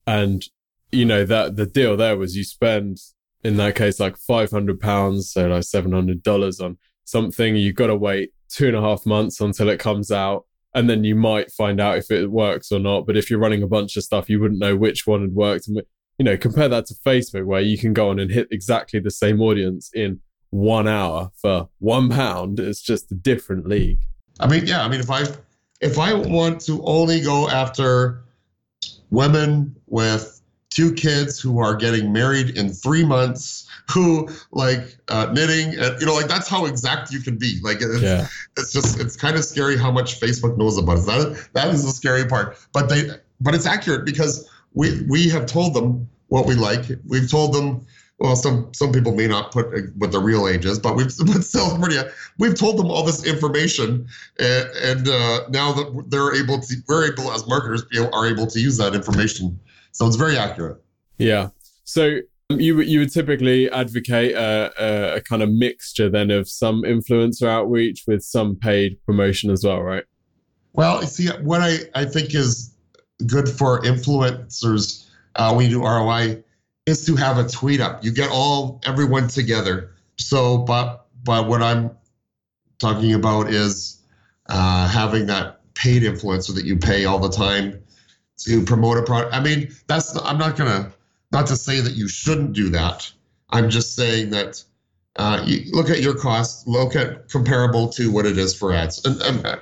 and 0.06 0.44
you 0.92 1.04
know 1.04 1.24
that 1.24 1.56
the 1.56 1.66
deal 1.66 1.96
there 1.96 2.16
was 2.16 2.36
you 2.36 2.44
spend 2.44 2.98
in 3.42 3.56
that 3.56 3.74
case 3.74 4.00
like 4.00 4.16
five 4.16 4.50
hundred 4.50 4.80
pounds, 4.80 5.32
so 5.32 5.46
like 5.48 5.64
seven 5.64 5.92
hundred 5.92 6.22
dollars 6.22 6.60
on 6.60 6.78
something. 7.04 7.56
you've 7.56 7.74
got 7.74 7.88
to 7.88 7.96
wait 7.96 8.32
two 8.48 8.68
and 8.68 8.76
a 8.76 8.80
half 8.80 9.06
months 9.06 9.40
until 9.40 9.68
it 9.68 9.80
comes 9.80 10.10
out. 10.10 10.46
And 10.72 10.88
then 10.88 11.02
you 11.02 11.16
might 11.16 11.50
find 11.50 11.80
out 11.80 11.98
if 11.98 12.12
it 12.12 12.30
works 12.30 12.70
or 12.70 12.78
not. 12.78 13.04
But 13.04 13.16
if 13.16 13.28
you're 13.28 13.40
running 13.40 13.62
a 13.62 13.66
bunch 13.66 13.96
of 13.96 14.04
stuff, 14.04 14.30
you 14.30 14.38
wouldn't 14.38 14.60
know 14.60 14.76
which 14.76 15.04
one 15.04 15.20
had 15.20 15.32
worked 15.32 15.66
and 15.66 15.82
you 16.20 16.24
know, 16.24 16.36
compare 16.36 16.68
that 16.68 16.84
to 16.84 16.94
Facebook 16.94 17.46
where 17.46 17.62
you 17.62 17.78
can 17.78 17.94
go 17.94 18.10
on 18.10 18.18
and 18.18 18.30
hit 18.30 18.46
exactly 18.50 19.00
the 19.00 19.10
same 19.10 19.40
audience 19.40 19.90
in 19.94 20.20
one 20.50 20.86
hour 20.86 21.30
for 21.40 21.70
one 21.78 22.10
pound. 22.10 22.60
It's 22.60 22.82
just 22.82 23.10
a 23.10 23.14
different 23.14 23.66
league. 23.66 24.00
I 24.38 24.46
mean, 24.46 24.66
yeah, 24.66 24.84
I 24.84 24.88
mean, 24.88 25.00
if 25.00 25.10
I 25.10 25.24
if 25.80 25.98
I 25.98 26.12
want 26.12 26.60
to 26.66 26.82
only 26.84 27.22
go 27.22 27.48
after 27.48 28.22
women 29.10 29.74
with 29.86 30.39
two 30.70 30.92
kids 30.94 31.40
who 31.40 31.58
are 31.58 31.74
getting 31.74 32.12
married 32.12 32.56
in 32.56 32.70
three 32.70 33.04
months, 33.04 33.68
who 33.90 34.28
like 34.52 34.96
uh, 35.08 35.26
knitting, 35.32 35.78
and 35.78 36.00
you 36.00 36.06
know, 36.06 36.14
like 36.14 36.28
that's 36.28 36.48
how 36.48 36.64
exact 36.64 37.12
you 37.12 37.20
can 37.20 37.36
be. 37.36 37.58
Like, 37.62 37.78
it's, 37.80 38.00
yeah. 38.00 38.28
it's 38.56 38.72
just 38.72 39.00
it's 39.00 39.16
kind 39.16 39.36
of 39.36 39.44
scary 39.44 39.76
how 39.76 39.90
much 39.90 40.20
Facebook 40.20 40.56
knows 40.56 40.78
about 40.78 40.98
us. 40.98 41.06
That 41.06 41.48
that 41.52 41.68
is 41.68 41.84
the 41.84 41.90
scary 41.90 42.24
part. 42.24 42.56
But 42.72 42.88
they, 42.88 43.10
but 43.40 43.54
it's 43.54 43.66
accurate 43.66 44.06
because 44.06 44.48
we 44.72 45.02
we 45.08 45.28
have 45.28 45.46
told 45.46 45.74
them 45.74 46.08
what 46.28 46.46
we 46.46 46.54
like. 46.54 46.84
We've 47.06 47.30
told 47.30 47.52
them. 47.52 47.86
Well, 48.20 48.36
some 48.36 48.68
some 48.74 48.92
people 48.92 49.14
may 49.14 49.26
not 49.26 49.50
put 49.50 49.72
what 49.96 50.12
the 50.12 50.20
real 50.20 50.46
age 50.46 50.66
is, 50.66 50.78
but 50.78 50.94
we've 50.94 51.10
but 51.26 51.42
still 51.42 51.78
pretty. 51.78 51.96
We've 52.38 52.54
told 52.54 52.76
them 52.76 52.90
all 52.90 53.02
this 53.02 53.24
information, 53.24 54.06
and, 54.38 54.68
and 54.76 55.08
uh, 55.08 55.48
now 55.48 55.72
that 55.72 56.04
they're 56.08 56.34
able 56.34 56.60
to, 56.60 56.76
we're 56.86 57.10
able 57.10 57.32
as 57.32 57.46
marketers 57.48 57.82
are 58.12 58.26
able 58.26 58.46
to 58.46 58.60
use 58.60 58.76
that 58.76 58.94
information. 58.94 59.58
So 59.92 60.06
it's 60.06 60.16
very 60.16 60.36
accurate. 60.36 60.82
Yeah. 61.18 61.48
So 61.84 62.20
um, 62.50 62.60
you 62.60 62.80
you 62.80 63.00
would 63.00 63.12
typically 63.12 63.70
advocate 63.70 64.32
a, 64.32 64.72
a, 64.78 65.16
a, 65.16 65.20
kind 65.20 65.42
of 65.42 65.50
mixture 65.50 66.08
then 66.08 66.30
of 66.30 66.48
some 66.48 66.82
influencer 66.82 67.48
outreach 67.48 68.04
with 68.06 68.22
some 68.22 68.56
paid 68.56 68.98
promotion 69.04 69.50
as 69.50 69.64
well, 69.64 69.82
right? 69.82 70.04
Well, 70.72 71.02
see, 71.02 71.28
what 71.42 71.60
I, 71.60 71.78
I 71.94 72.04
think 72.04 72.34
is 72.34 72.74
good 73.26 73.48
for 73.48 73.80
influencers 73.82 75.08
uh, 75.36 75.52
when 75.54 75.70
you 75.70 75.78
do 75.78 75.84
ROI 75.84 76.42
is 76.86 77.04
to 77.06 77.16
have 77.16 77.38
a 77.38 77.48
tweet 77.48 77.80
up. 77.80 78.04
You 78.04 78.12
get 78.12 78.30
all 78.30 78.80
everyone 78.84 79.28
together. 79.28 79.92
So, 80.16 80.58
but 80.58 81.06
but 81.24 81.48
what 81.48 81.62
I'm 81.62 81.90
talking 82.78 83.14
about 83.14 83.50
is 83.50 84.00
uh, 84.48 84.88
having 84.88 85.26
that 85.26 85.60
paid 85.74 86.02
influencer 86.02 86.54
that 86.54 86.64
you 86.64 86.76
pay 86.76 87.04
all 87.04 87.18
the 87.18 87.30
time 87.30 87.80
to 88.44 88.64
promote 88.64 88.98
a 88.98 89.02
product. 89.02 89.34
I 89.34 89.40
mean, 89.40 89.74
that's 89.86 90.16
I'm 90.16 90.38
not 90.38 90.56
gonna 90.56 90.92
not 91.32 91.46
to 91.48 91.56
say 91.56 91.80
that 91.80 91.94
you 91.94 92.08
shouldn't 92.08 92.52
do 92.52 92.68
that. 92.70 93.10
I'm 93.50 93.70
just 93.70 93.94
saying 93.94 94.30
that 94.30 94.62
uh, 95.16 95.42
you 95.44 95.70
look 95.72 95.90
at 95.90 96.00
your 96.00 96.14
costs, 96.14 96.66
look 96.66 96.94
at 96.94 97.28
comparable 97.28 97.88
to 97.90 98.10
what 98.10 98.26
it 98.26 98.38
is 98.38 98.54
for 98.54 98.72
ads, 98.72 99.04
and, 99.04 99.20
and 99.22 99.60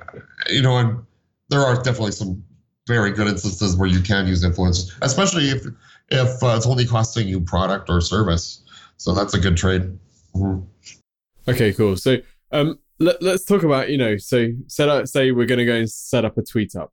you 0.51 0.63
know, 0.63 0.77
and 0.77 1.05
there 1.49 1.61
are 1.61 1.77
definitely 1.77 2.13
some 2.13 2.45
very 2.87 3.13
good 3.13 3.29
instances 3.29 3.77
where 3.77 3.89
you 3.89 4.01
can 4.01 4.27
use 4.27 4.45
influencers, 4.45 4.97
especially 5.03 5.49
if 5.49 5.67
if 6.11 6.43
uh, 6.43 6.55
it's 6.57 6.67
only 6.67 6.87
costing 6.87 7.29
you 7.29 7.41
product 7.41 7.91
or 7.91 8.01
service. 8.01 8.63
So 8.97 9.15
that's 9.15 9.35
a 9.35 9.39
good 9.39 9.57
trade. 9.57 9.83
Mm-hmm. 10.35 10.65
Okay, 11.49 11.73
cool. 11.73 11.97
So 11.97 12.19
um, 12.53 12.79
let, 12.99 13.23
us 13.23 13.45
talk 13.45 13.63
about 13.63 13.91
you 13.91 13.99
know, 13.99 14.17
so 14.17 14.49
set 14.67 14.89
up. 14.89 15.07
Say 15.09 15.31
we're 15.31 15.47
going 15.47 15.59
to 15.59 15.65
go 15.65 15.75
and 15.75 15.91
set 15.91 16.25
up 16.25 16.37
a 16.37 16.43
tweet 16.43 16.75
up. 16.77 16.93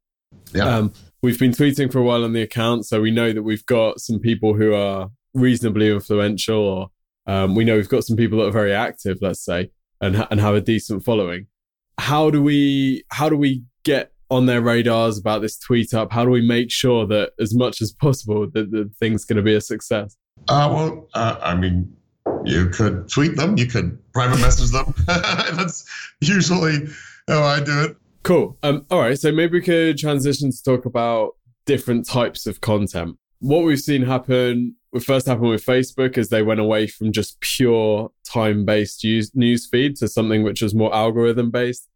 Yeah. 0.54 0.64
Um, 0.64 0.94
we've 1.26 1.40
been 1.40 1.52
tweeting 1.52 1.92
for 1.92 2.00
a 2.00 2.04
while 2.04 2.24
on 2.24 2.34
the 2.34 2.44
account, 2.44 2.86
so 2.86 3.02
we 3.02 3.12
know 3.12 3.34
that 3.34 3.42
we've 3.42 3.66
got 3.66 4.00
some 4.00 4.20
people 4.20 4.54
who 4.54 4.74
are 4.74 5.10
reasonably 5.34 5.90
influential, 5.92 6.60
or 6.60 6.90
um, 7.26 7.56
we 7.56 7.66
know 7.66 7.76
we've 7.76 7.90
got 7.90 8.04
some 8.04 8.16
people 8.16 8.38
that 8.38 8.46
are 8.46 8.52
very 8.52 8.74
active, 8.74 9.18
let's 9.22 9.44
say, 9.44 9.72
and 10.00 10.28
and 10.30 10.40
have 10.40 10.54
a 10.54 10.62
decent 10.62 11.04
following. 11.04 11.48
How 11.98 12.30
do 12.30 12.42
we 12.42 13.04
how 13.10 13.28
do 13.28 13.38
we 13.38 13.64
get 13.84 14.12
on 14.30 14.46
their 14.46 14.62
radars 14.62 15.18
about 15.18 15.42
this 15.42 15.58
tweet 15.58 15.94
up? 15.94 16.12
How 16.12 16.24
do 16.24 16.32
we 16.32 16.42
make 16.42 16.72
sure 16.72 17.08
that 17.08 17.32
as 17.40 17.56
much 17.56 17.82
as 17.82 17.92
possible 17.92 18.48
that 18.54 18.72
the 18.72 18.92
thing's 19.00 19.26
going 19.26 19.38
to 19.38 19.44
be 19.44 19.56
a 19.56 19.62
success? 19.62 20.16
Uh, 20.48 20.70
well, 20.72 21.08
uh, 21.16 21.38
I 21.42 21.56
mean, 21.56 21.92
you 22.44 22.70
could 22.70 23.10
tweet 23.10 23.36
them, 23.36 23.58
you 23.58 23.66
could 23.66 23.98
private 24.14 24.40
message 24.40 24.72
them. 24.72 24.94
That's 25.08 25.86
usually 26.22 26.88
how 27.28 27.44
I 27.44 27.64
do 27.64 27.82
it. 27.82 27.98
Cool. 28.26 28.58
Um, 28.64 28.88
all 28.90 29.02
right. 29.02 29.20
So 29.20 29.32
maybe 29.32 29.60
we 29.60 29.62
could 29.62 30.00
transition 30.00 30.50
to 30.50 30.64
talk 30.64 30.86
about 30.86 31.34
different 31.68 32.08
types 32.08 32.48
of 32.48 32.60
content. 32.60 33.18
What 33.38 33.64
we've 33.64 33.80
seen 33.80 34.02
happen, 34.02 34.76
what 34.90 35.04
first 35.04 35.28
happened 35.28 35.50
with 35.50 35.64
Facebook 35.64 36.18
is 36.18 36.30
they 36.30 36.42
went 36.42 36.60
away 36.60 36.88
from 36.88 37.12
just 37.12 37.40
pure 37.40 38.10
time 38.24 38.66
based 38.66 39.06
news 39.36 39.68
feed 39.68 39.96
to 39.98 40.08
something 40.08 40.42
which 40.42 40.64
was 40.64 40.74
more 40.74 40.94
algorithm 40.94 41.52
based. 41.52 41.88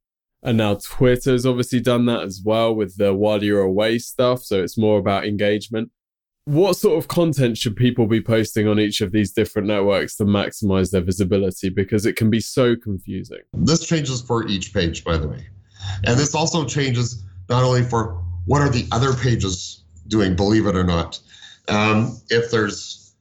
And 0.43 0.59
now 0.59 0.75
Twitter's 0.75 1.47
obviously 1.47 1.79
done 1.79 2.05
that 2.05 2.21
as 2.21 2.41
well 2.45 2.75
with 2.75 2.97
the 2.97 3.11
while 3.11 3.43
you're 3.43 3.61
away 3.61 3.97
stuff. 3.97 4.43
So 4.43 4.61
it's 4.61 4.77
more 4.77 4.99
about 4.99 5.25
engagement. 5.25 5.89
What 6.45 6.75
sort 6.75 6.99
of 6.99 7.07
content 7.07 7.57
should 7.57 7.75
people 7.75 8.05
be 8.05 8.21
posting 8.21 8.67
on 8.67 8.79
each 8.79 9.01
of 9.01 9.11
these 9.11 9.31
different 9.31 9.67
networks 9.67 10.15
to 10.17 10.25
maximize 10.25 10.91
their 10.91 11.01
visibility? 11.01 11.69
Because 11.69 12.05
it 12.05 12.15
can 12.15 12.29
be 12.29 12.39
so 12.39 12.75
confusing. 12.75 13.41
This 13.53 13.87
changes 13.87 14.21
for 14.21 14.47
each 14.47 14.75
page, 14.75 15.03
by 15.03 15.17
the 15.17 15.27
way. 15.27 15.47
And 16.03 16.17
this 16.17 16.35
also 16.35 16.65
changes 16.65 17.23
not 17.49 17.63
only 17.63 17.83
for 17.83 18.21
what 18.45 18.61
are 18.61 18.69
the 18.69 18.87
other 18.91 19.13
pages 19.13 19.83
doing, 20.07 20.35
believe 20.35 20.65
it 20.65 20.75
or 20.75 20.83
not. 20.83 21.19
Um, 21.67 22.19
if 22.29 22.51
there's 22.51 23.13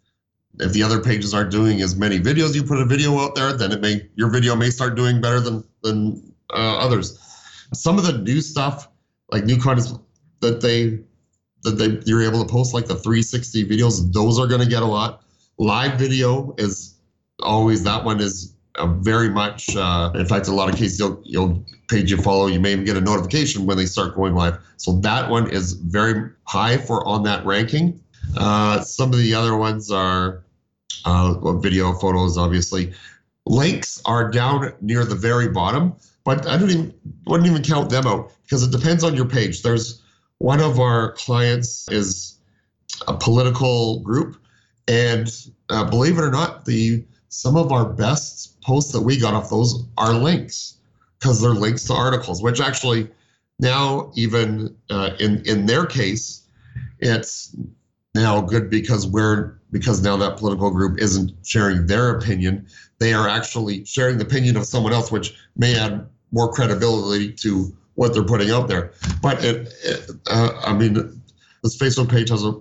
if 0.61 0.73
the 0.73 0.83
other 0.83 1.01
pages 1.01 1.35
aren't 1.35 1.51
doing 1.51 1.83
as 1.83 1.95
many 1.95 2.19
videos, 2.19 2.55
you 2.55 2.65
put 2.65 2.79
a 2.79 2.85
video 2.85 3.19
out 3.19 3.35
there, 3.35 3.53
then 3.53 3.73
it 3.73 3.81
may 3.81 4.09
your 4.17 4.31
video 4.31 4.57
may 4.57 4.71
start 4.71 4.97
doing 4.97 5.21
better 5.21 5.41
than 5.41 5.65
than 5.83 6.35
uh, 6.51 6.79
others. 6.79 7.19
Some 7.73 7.99
of 7.99 8.07
the 8.07 8.19
new 8.19 8.41
stuff, 8.41 8.89
like 9.31 9.45
new 9.45 9.59
content 9.59 10.01
that 10.41 10.61
they 10.61 11.01
that 11.63 11.73
they 11.73 12.01
you're 12.11 12.23
able 12.23 12.45
to 12.45 12.51
post, 12.51 12.75
like 12.75 12.87
the 12.87 12.95
360 12.95 13.69
videos, 13.69 14.13
those 14.13 14.39
are 14.39 14.47
going 14.47 14.61
to 14.61 14.69
get 14.69 14.83
a 14.83 14.87
lot. 14.87 15.23
Live 15.59 15.99
video 15.99 16.55
is 16.59 16.95
always 17.41 17.83
that 17.85 18.05
one 18.05 18.21
is 18.21 18.55
very 18.79 19.29
much. 19.29 19.75
Uh, 19.77 20.13
in 20.15 20.27
fact, 20.27 20.47
in 20.47 20.55
a 20.55 20.57
lot 20.57 20.69
of 20.69 20.77
cases, 20.77 20.99
you'll 20.99 21.21
you'll 21.25 21.65
page 21.89 22.11
you 22.11 22.17
follow, 22.19 22.47
you 22.47 22.61
may 22.61 22.73
even 22.73 22.85
get 22.85 22.97
a 22.97 23.01
notification 23.01 23.67
when 23.67 23.77
they 23.77 23.87
start 23.87 24.15
going 24.15 24.35
live. 24.35 24.59
So 24.77 24.93
that 25.01 25.31
one 25.31 25.51
is 25.51 25.73
very 25.73 26.31
high 26.45 26.77
for 26.77 27.07
on 27.07 27.23
that 27.25 27.45
ranking. 27.45 28.01
Uh, 28.37 28.81
some 28.83 29.13
of 29.13 29.19
the 29.19 29.35
other 29.35 29.57
ones 29.57 29.91
are 29.91 30.45
uh, 31.05 31.53
video, 31.55 31.93
photos, 31.95 32.37
obviously. 32.37 32.93
Links 33.47 34.03
are 34.05 34.31
down 34.31 34.73
near 34.81 35.05
the 35.05 35.15
very 35.15 35.49
bottom 35.49 35.95
but 36.29 36.47
I 36.47 36.59
don't 36.59 36.69
even 36.69 36.95
wouldn't 37.25 37.49
even 37.49 37.63
count 37.63 37.89
them 37.89 38.07
out 38.07 38.33
because 38.43 38.63
it 38.63 38.71
depends 38.71 39.03
on 39.03 39.15
your 39.15 39.25
page. 39.25 39.63
There's 39.63 40.03
one 40.37 40.61
of 40.61 40.79
our 40.79 41.13
clients 41.13 41.91
is 41.91 42.39
a 43.07 43.17
political 43.17 44.01
group, 44.01 44.37
and 44.87 45.35
uh, 45.71 45.89
believe 45.89 46.19
it 46.19 46.21
or 46.21 46.31
not, 46.31 46.67
the 46.67 47.03
some 47.31 47.57
of 47.57 47.73
our 47.73 47.87
best 47.87 48.61
posts 48.61 48.93
that 48.93 49.01
we 49.01 49.19
got 49.19 49.33
off 49.33 49.49
those 49.49 49.87
are 49.97 50.13
links 50.13 50.78
because 51.19 51.41
they're 51.41 51.51
links 51.51 51.85
to 51.85 51.95
articles, 51.95 52.43
which 52.43 52.61
actually 52.61 53.09
now 53.59 54.11
even 54.15 54.75
uh, 54.91 55.11
in 55.19 55.43
in 55.47 55.67
their 55.67 55.87
case, 55.87 56.47
it's 56.99 57.55
now 58.15 58.41
good 58.41 58.71
because 58.71 59.07
we're 59.07 59.59
because 59.71 60.03
now 60.03 60.17
that 60.17 60.39
political 60.39 60.71
group 60.71 60.99
isn't 60.99 61.31
sharing 61.45 61.87
their 61.87 62.17
opinion 62.17 62.67
they 62.99 63.13
are 63.13 63.29
actually 63.29 63.85
sharing 63.85 64.19
the 64.19 64.25
opinion 64.25 64.57
of 64.57 64.65
someone 64.65 64.93
else 64.93 65.11
which 65.11 65.35
may 65.57 65.79
add 65.79 66.07
more 66.33 66.53
credibility 66.53 67.33
to 67.33 67.75
what 67.95 68.13
they're 68.13 68.25
putting 68.25 68.51
out 68.51 68.69
there. 68.69 68.93
But 69.23 69.45
it, 69.45 69.73
it 69.83 70.11
uh, 70.31 70.51
I 70.65 70.73
mean, 70.75 70.95
this 71.63 71.77
Facebook 71.77 72.09
page 72.11 72.29
has 72.31 72.45
a 72.45 72.55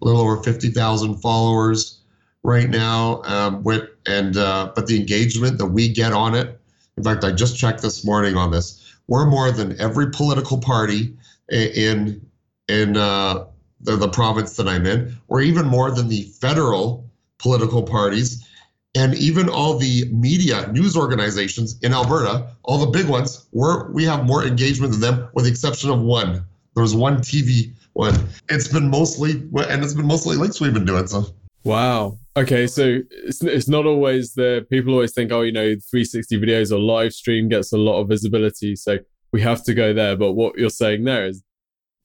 little 0.00 0.20
over 0.20 0.42
50,000 0.42 1.16
followers. 1.20 2.00
right 2.42 2.68
now. 2.68 3.22
Um, 3.22 3.62
with 3.62 3.88
and 4.06 4.36
uh, 4.36 4.72
but 4.74 4.86
the 4.86 4.98
engagement 4.98 5.58
that 5.58 5.66
we 5.66 5.88
get 5.88 6.12
on 6.12 6.34
it. 6.34 6.60
In 6.96 7.04
fact, 7.04 7.24
I 7.24 7.32
just 7.32 7.58
checked 7.58 7.82
this 7.82 8.04
morning 8.04 8.36
on 8.36 8.50
this. 8.50 8.80
We're 9.08 9.26
more 9.26 9.50
than 9.50 9.80
every 9.80 10.10
political 10.10 10.58
party 10.58 11.16
in 11.50 12.24
in 12.68 12.96
uh, 12.96 13.44
the, 13.80 13.96
the 13.96 14.08
province 14.08 14.56
that 14.56 14.66
I'm 14.66 14.86
in, 14.86 15.16
or 15.28 15.40
even 15.40 15.66
more 15.66 15.90
than 15.90 16.08
the 16.08 16.22
federal 16.40 17.10
political 17.38 17.82
parties, 17.82 18.46
and 18.94 19.14
even 19.14 19.48
all 19.48 19.76
the 19.76 20.06
media 20.10 20.70
news 20.72 20.96
organizations 20.96 21.78
in 21.82 21.92
Alberta, 21.92 22.46
all 22.62 22.78
the 22.78 22.86
big 22.86 23.08
ones. 23.08 23.46
We're 23.52 23.90
we 23.90 24.04
have 24.04 24.24
more 24.24 24.44
engagement 24.44 24.92
than 24.92 25.00
them, 25.00 25.28
with 25.34 25.44
the 25.44 25.50
exception 25.50 25.90
of 25.90 26.00
one. 26.00 26.44
There's 26.74 26.94
one 26.94 27.18
TV 27.18 27.72
one. 27.92 28.28
It's 28.48 28.68
been 28.68 28.88
mostly 28.88 29.32
and 29.32 29.84
it's 29.84 29.94
been 29.94 30.06
mostly 30.06 30.36
links 30.36 30.60
we've 30.60 30.74
been 30.74 30.84
doing. 30.84 31.06
So 31.06 31.26
Wow. 31.64 32.18
Okay, 32.36 32.66
so 32.66 32.98
it's, 33.10 33.42
it's 33.44 33.68
not 33.68 33.86
always 33.86 34.34
the 34.34 34.66
people 34.68 34.92
always 34.92 35.12
think, 35.12 35.30
oh, 35.30 35.42
you 35.42 35.52
know, 35.52 35.76
360 35.90 36.40
videos 36.40 36.72
or 36.72 36.80
live 36.80 37.12
stream 37.12 37.48
gets 37.48 37.72
a 37.72 37.78
lot 37.78 38.00
of 38.00 38.08
visibility, 38.08 38.74
so 38.74 38.98
we 39.32 39.40
have 39.40 39.62
to 39.64 39.74
go 39.74 39.92
there. 39.92 40.16
But 40.16 40.32
what 40.32 40.58
you're 40.58 40.70
saying 40.70 41.04
there 41.04 41.26
is 41.26 41.44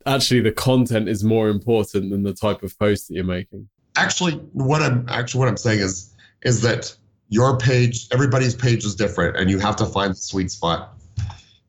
actually 0.06 0.42
the 0.42 0.52
content 0.52 1.10
is 1.10 1.24
more 1.24 1.50
important 1.50 2.12
than 2.12 2.24
the 2.24 2.34
type 2.34 2.62
of 2.62 2.78
post 2.78 3.08
that 3.08 3.16
you're 3.16 3.24
making. 3.24 3.70
Actually, 3.96 4.34
what 4.54 4.84
I'm 4.84 5.04
actually 5.10 5.40
what 5.40 5.48
I'm 5.48 5.58
saying 5.58 5.80
is 5.80 6.16
is 6.44 6.62
that 6.62 6.96
your 7.30 7.58
page, 7.58 8.08
everybody's 8.12 8.56
page 8.56 8.86
is 8.86 8.96
different, 8.96 9.36
and 9.36 9.50
you 9.50 9.58
have 9.58 9.76
to 9.78 9.86
find 9.86 10.12
the 10.12 10.18
sweet 10.18 10.52
spot. 10.52 10.94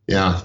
Yeah. 0.07 0.43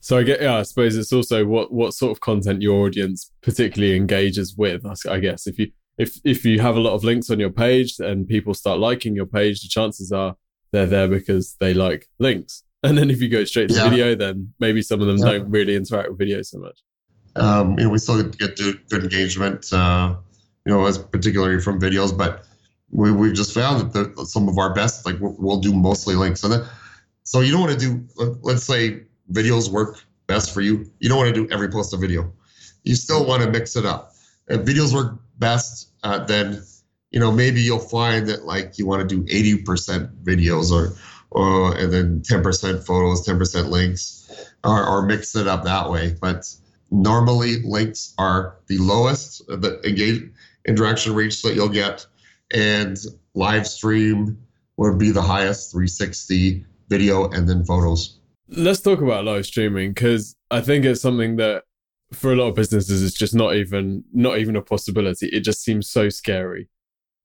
So 0.00 0.16
I 0.16 0.22
get, 0.22 0.40
yeah, 0.40 0.56
I 0.56 0.62
suppose 0.62 0.96
it's 0.96 1.12
also 1.12 1.44
what 1.44 1.70
what 1.70 1.92
sort 1.92 2.12
of 2.12 2.20
content 2.20 2.62
your 2.62 2.86
audience 2.86 3.30
particularly 3.42 3.94
engages 3.94 4.56
with. 4.56 4.86
I 5.06 5.18
guess 5.18 5.46
if 5.46 5.58
you 5.58 5.70
if 5.98 6.18
if 6.24 6.44
you 6.44 6.60
have 6.60 6.76
a 6.76 6.80
lot 6.80 6.94
of 6.94 7.04
links 7.04 7.30
on 7.30 7.40
your 7.40 7.50
page 7.50 7.98
and 7.98 8.26
people 8.26 8.54
start 8.54 8.78
liking 8.78 9.14
your 9.14 9.26
page, 9.26 9.60
the 9.60 9.68
chances 9.68 10.12
are 10.12 10.36
they're 10.72 10.86
there 10.86 11.08
because 11.08 11.56
they 11.60 11.74
like 11.74 12.06
links. 12.18 12.62
And 12.82 12.96
then 12.96 13.10
if 13.10 13.20
you 13.20 13.28
go 13.28 13.44
straight 13.44 13.70
to 13.70 13.74
yeah. 13.74 13.88
video, 13.88 14.14
then 14.14 14.52
maybe 14.60 14.82
some 14.82 15.00
of 15.00 15.08
them 15.08 15.18
yeah. 15.18 15.24
don't 15.24 15.50
really 15.50 15.74
interact 15.74 16.10
with 16.10 16.18
video 16.18 16.42
so 16.42 16.58
much. 16.58 16.78
Um, 17.34 17.76
you 17.78 17.84
know, 17.84 17.90
we 17.90 17.98
still 17.98 18.22
get 18.22 18.56
good 18.56 19.02
engagement, 19.02 19.72
uh, 19.72 20.14
you 20.64 20.72
know, 20.72 20.86
as 20.86 20.98
particularly 20.98 21.60
from 21.60 21.80
videos, 21.80 22.16
but 22.16 22.44
we 22.90 23.12
we've 23.12 23.34
just 23.34 23.52
found 23.52 23.92
that 23.92 24.26
some 24.26 24.48
of 24.48 24.58
our 24.58 24.72
best, 24.72 25.04
like 25.04 25.16
we'll 25.20 25.60
do 25.60 25.74
mostly 25.74 26.14
links, 26.14 26.44
and 26.44 26.52
then 26.52 26.64
so 27.24 27.40
you 27.40 27.52
don't 27.52 27.60
want 27.60 27.78
to 27.78 27.86
do, 27.86 28.38
let's 28.42 28.64
say, 28.64 29.02
videos 29.32 29.70
work 29.70 30.02
best 30.28 30.54
for 30.54 30.60
you. 30.60 30.90
You 31.00 31.08
don't 31.08 31.18
want 31.18 31.34
to 31.34 31.46
do 31.46 31.52
every 31.52 31.68
post 31.68 31.92
a 31.92 31.96
video. 31.96 32.32
You 32.84 32.94
still 32.94 33.26
want 33.26 33.42
to 33.42 33.50
mix 33.50 33.76
it 33.76 33.84
up. 33.84 34.14
If 34.48 34.62
videos 34.62 34.94
work 34.94 35.18
best, 35.38 35.87
uh, 36.02 36.24
then 36.24 36.62
you 37.10 37.20
know 37.20 37.32
maybe 37.32 37.60
you'll 37.60 37.78
find 37.78 38.28
that 38.28 38.44
like 38.44 38.78
you 38.78 38.86
want 38.86 39.08
to 39.08 39.22
do 39.22 39.22
80% 39.24 40.22
videos 40.22 40.70
or 40.70 40.94
or 41.30 41.76
and 41.76 41.92
then 41.92 42.20
10% 42.20 42.86
photos 42.86 43.26
10% 43.26 43.68
links 43.68 44.54
or, 44.64 44.86
or 44.86 45.02
mix 45.02 45.36
it 45.36 45.46
up 45.46 45.64
that 45.64 45.90
way. 45.90 46.14
But 46.20 46.44
normally 46.90 47.62
links 47.62 48.14
are 48.18 48.56
the 48.66 48.78
lowest 48.78 49.46
the 49.46 49.80
engage 49.86 50.30
interaction 50.66 51.14
reach 51.14 51.42
that 51.42 51.54
you'll 51.54 51.68
get 51.68 52.06
and 52.50 52.98
live 53.34 53.66
stream 53.66 54.38
would 54.78 54.98
be 54.98 55.10
the 55.10 55.22
highest 55.22 55.72
360 55.72 56.64
video 56.88 57.28
and 57.30 57.48
then 57.48 57.64
photos. 57.64 58.18
Let's 58.48 58.80
talk 58.80 59.00
about 59.02 59.24
live 59.24 59.44
streaming 59.44 59.92
because 59.92 60.34
i 60.50 60.60
think 60.62 60.84
it's 60.86 61.02
something 61.02 61.36
that 61.36 61.64
for 62.12 62.32
a 62.32 62.36
lot 62.36 62.48
of 62.48 62.54
businesses 62.54 63.02
it's 63.02 63.16
just 63.16 63.34
not 63.34 63.54
even 63.54 64.04
not 64.12 64.38
even 64.38 64.56
a 64.56 64.62
possibility. 64.62 65.28
It 65.28 65.40
just 65.40 65.62
seems 65.62 65.88
so 65.88 66.08
scary. 66.08 66.68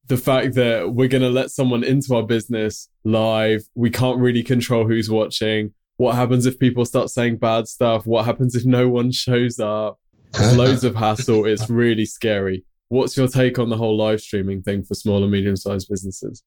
The 0.08 0.18
fact 0.18 0.56
that 0.56 0.94
we're 0.94 1.08
going 1.08 1.22
to 1.22 1.30
let 1.30 1.52
someone 1.52 1.84
into 1.84 2.16
our 2.16 2.24
business 2.24 2.90
live 3.04 3.64
we 3.76 3.90
can't 3.90 4.20
really 4.20 4.44
control 4.44 4.88
who's 4.88 5.10
watching. 5.10 5.74
What 5.98 6.16
happens 6.16 6.46
if 6.46 6.60
people 6.60 6.86
start 6.86 7.10
saying 7.10 7.38
bad 7.38 7.68
stuff? 7.68 8.06
What 8.06 8.26
happens 8.26 8.56
if 8.56 8.66
no 8.66 8.90
one 8.90 9.12
shows 9.12 9.60
up? 9.60 10.00
Loads 10.56 10.84
of 10.84 10.96
hassle. 10.96 11.46
It's 11.46 11.70
really 11.70 12.06
scary. 12.06 12.66
What's 12.90 13.16
your 13.16 13.28
take 13.28 13.60
on 13.60 13.70
the 13.70 13.78
whole 13.78 13.96
live 13.96 14.20
streaming 14.20 14.64
thing 14.64 14.84
for 14.84 14.96
small 14.96 15.22
and 15.24 15.32
medium 15.32 15.56
sized 15.56 15.88
businesses? 15.90 16.44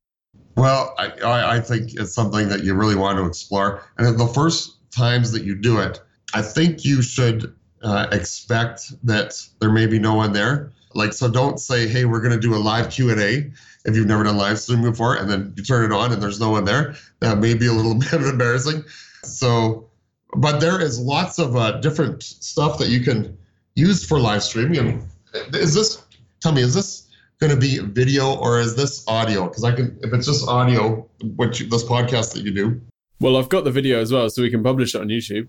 Well 0.56 0.94
I, 0.98 1.56
I 1.56 1.60
think 1.60 1.94
it's 1.94 2.14
something 2.14 2.48
that 2.48 2.64
you 2.64 2.74
really 2.74 2.96
want 2.96 3.18
to 3.18 3.24
explore. 3.24 3.82
And 3.98 4.18
the 4.18 4.26
first 4.26 4.76
times 4.96 5.32
that 5.32 5.44
you 5.44 5.54
do 5.54 5.78
it 5.78 6.00
i 6.34 6.42
think 6.42 6.84
you 6.84 7.02
should 7.02 7.54
uh, 7.82 8.08
expect 8.12 8.92
that 9.04 9.34
there 9.60 9.70
may 9.70 9.86
be 9.86 9.98
no 9.98 10.14
one 10.14 10.32
there. 10.32 10.72
Like, 10.94 11.12
so 11.12 11.30
don't 11.30 11.58
say, 11.58 11.86
hey, 11.86 12.06
we're 12.06 12.20
going 12.20 12.32
to 12.32 12.40
do 12.40 12.54
a 12.54 12.58
live 12.58 12.90
Q&A 12.90 13.50
if 13.84 13.94
you've 13.94 14.06
never 14.06 14.24
done 14.24 14.36
live 14.36 14.58
stream 14.58 14.82
before, 14.82 15.14
and 15.14 15.30
then 15.30 15.52
you 15.56 15.62
turn 15.62 15.84
it 15.84 15.94
on 15.94 16.12
and 16.12 16.20
there's 16.22 16.40
no 16.40 16.50
one 16.50 16.64
there. 16.64 16.94
That 17.20 17.38
may 17.38 17.54
be 17.54 17.66
a 17.66 17.72
little 17.72 17.94
bit 17.98 18.12
embarrassing. 18.14 18.84
So, 19.22 19.88
but 20.36 20.60
there 20.60 20.80
is 20.80 20.98
lots 20.98 21.38
of 21.38 21.56
uh, 21.56 21.80
different 21.80 22.22
stuff 22.22 22.78
that 22.78 22.88
you 22.88 23.00
can 23.00 23.36
use 23.74 24.04
for 24.04 24.18
live 24.18 24.42
streaming. 24.42 25.08
And 25.34 25.54
is 25.54 25.74
this, 25.74 26.02
tell 26.40 26.52
me, 26.52 26.62
is 26.62 26.74
this 26.74 27.08
going 27.40 27.54
to 27.54 27.58
be 27.58 27.78
video 27.78 28.34
or 28.34 28.58
is 28.58 28.74
this 28.74 29.04
audio? 29.06 29.48
Because 29.48 29.64
I 29.64 29.72
can, 29.72 29.98
if 30.02 30.12
it's 30.12 30.26
just 30.26 30.48
audio, 30.48 31.06
which 31.36 31.60
this 31.60 31.84
podcast 31.84 32.32
that 32.34 32.42
you 32.42 32.52
do. 32.52 32.80
Well, 33.20 33.36
I've 33.36 33.48
got 33.48 33.64
the 33.64 33.70
video 33.70 34.00
as 34.00 34.12
well, 34.12 34.28
so 34.28 34.42
we 34.42 34.50
can 34.50 34.62
publish 34.62 34.94
it 34.94 35.00
on 35.00 35.08
YouTube. 35.08 35.48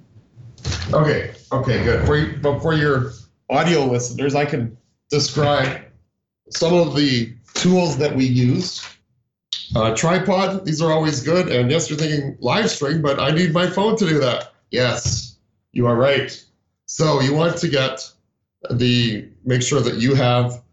Okay, 0.93 1.33
okay, 1.51 1.83
good. 1.83 2.05
For 2.05 2.17
you, 2.17 2.37
but 2.41 2.59
for 2.59 2.73
your 2.73 3.11
audio 3.49 3.85
listeners, 3.85 4.35
I 4.35 4.45
can 4.45 4.77
describe 5.09 5.81
some 6.49 6.73
of 6.73 6.95
the 6.95 7.33
tools 7.53 7.97
that 7.97 8.15
we 8.15 8.25
use. 8.25 8.85
Uh, 9.75 9.93
tripod, 9.95 10.65
these 10.65 10.81
are 10.81 10.91
always 10.91 11.21
good. 11.21 11.49
And 11.49 11.69
yes, 11.69 11.89
you're 11.89 11.99
thinking 11.99 12.37
live 12.39 12.69
stream, 12.69 13.01
but 13.01 13.19
I 13.19 13.31
need 13.31 13.53
my 13.53 13.67
phone 13.67 13.97
to 13.97 14.07
do 14.07 14.19
that. 14.19 14.53
Yes, 14.71 15.37
you 15.73 15.87
are 15.87 15.95
right. 15.95 16.31
So 16.85 17.19
you 17.21 17.33
want 17.33 17.57
to 17.57 17.67
get 17.67 18.09
the 18.71 19.27
make 19.45 19.61
sure 19.61 19.81
that 19.81 19.95
you 19.95 20.15
have 20.15 20.63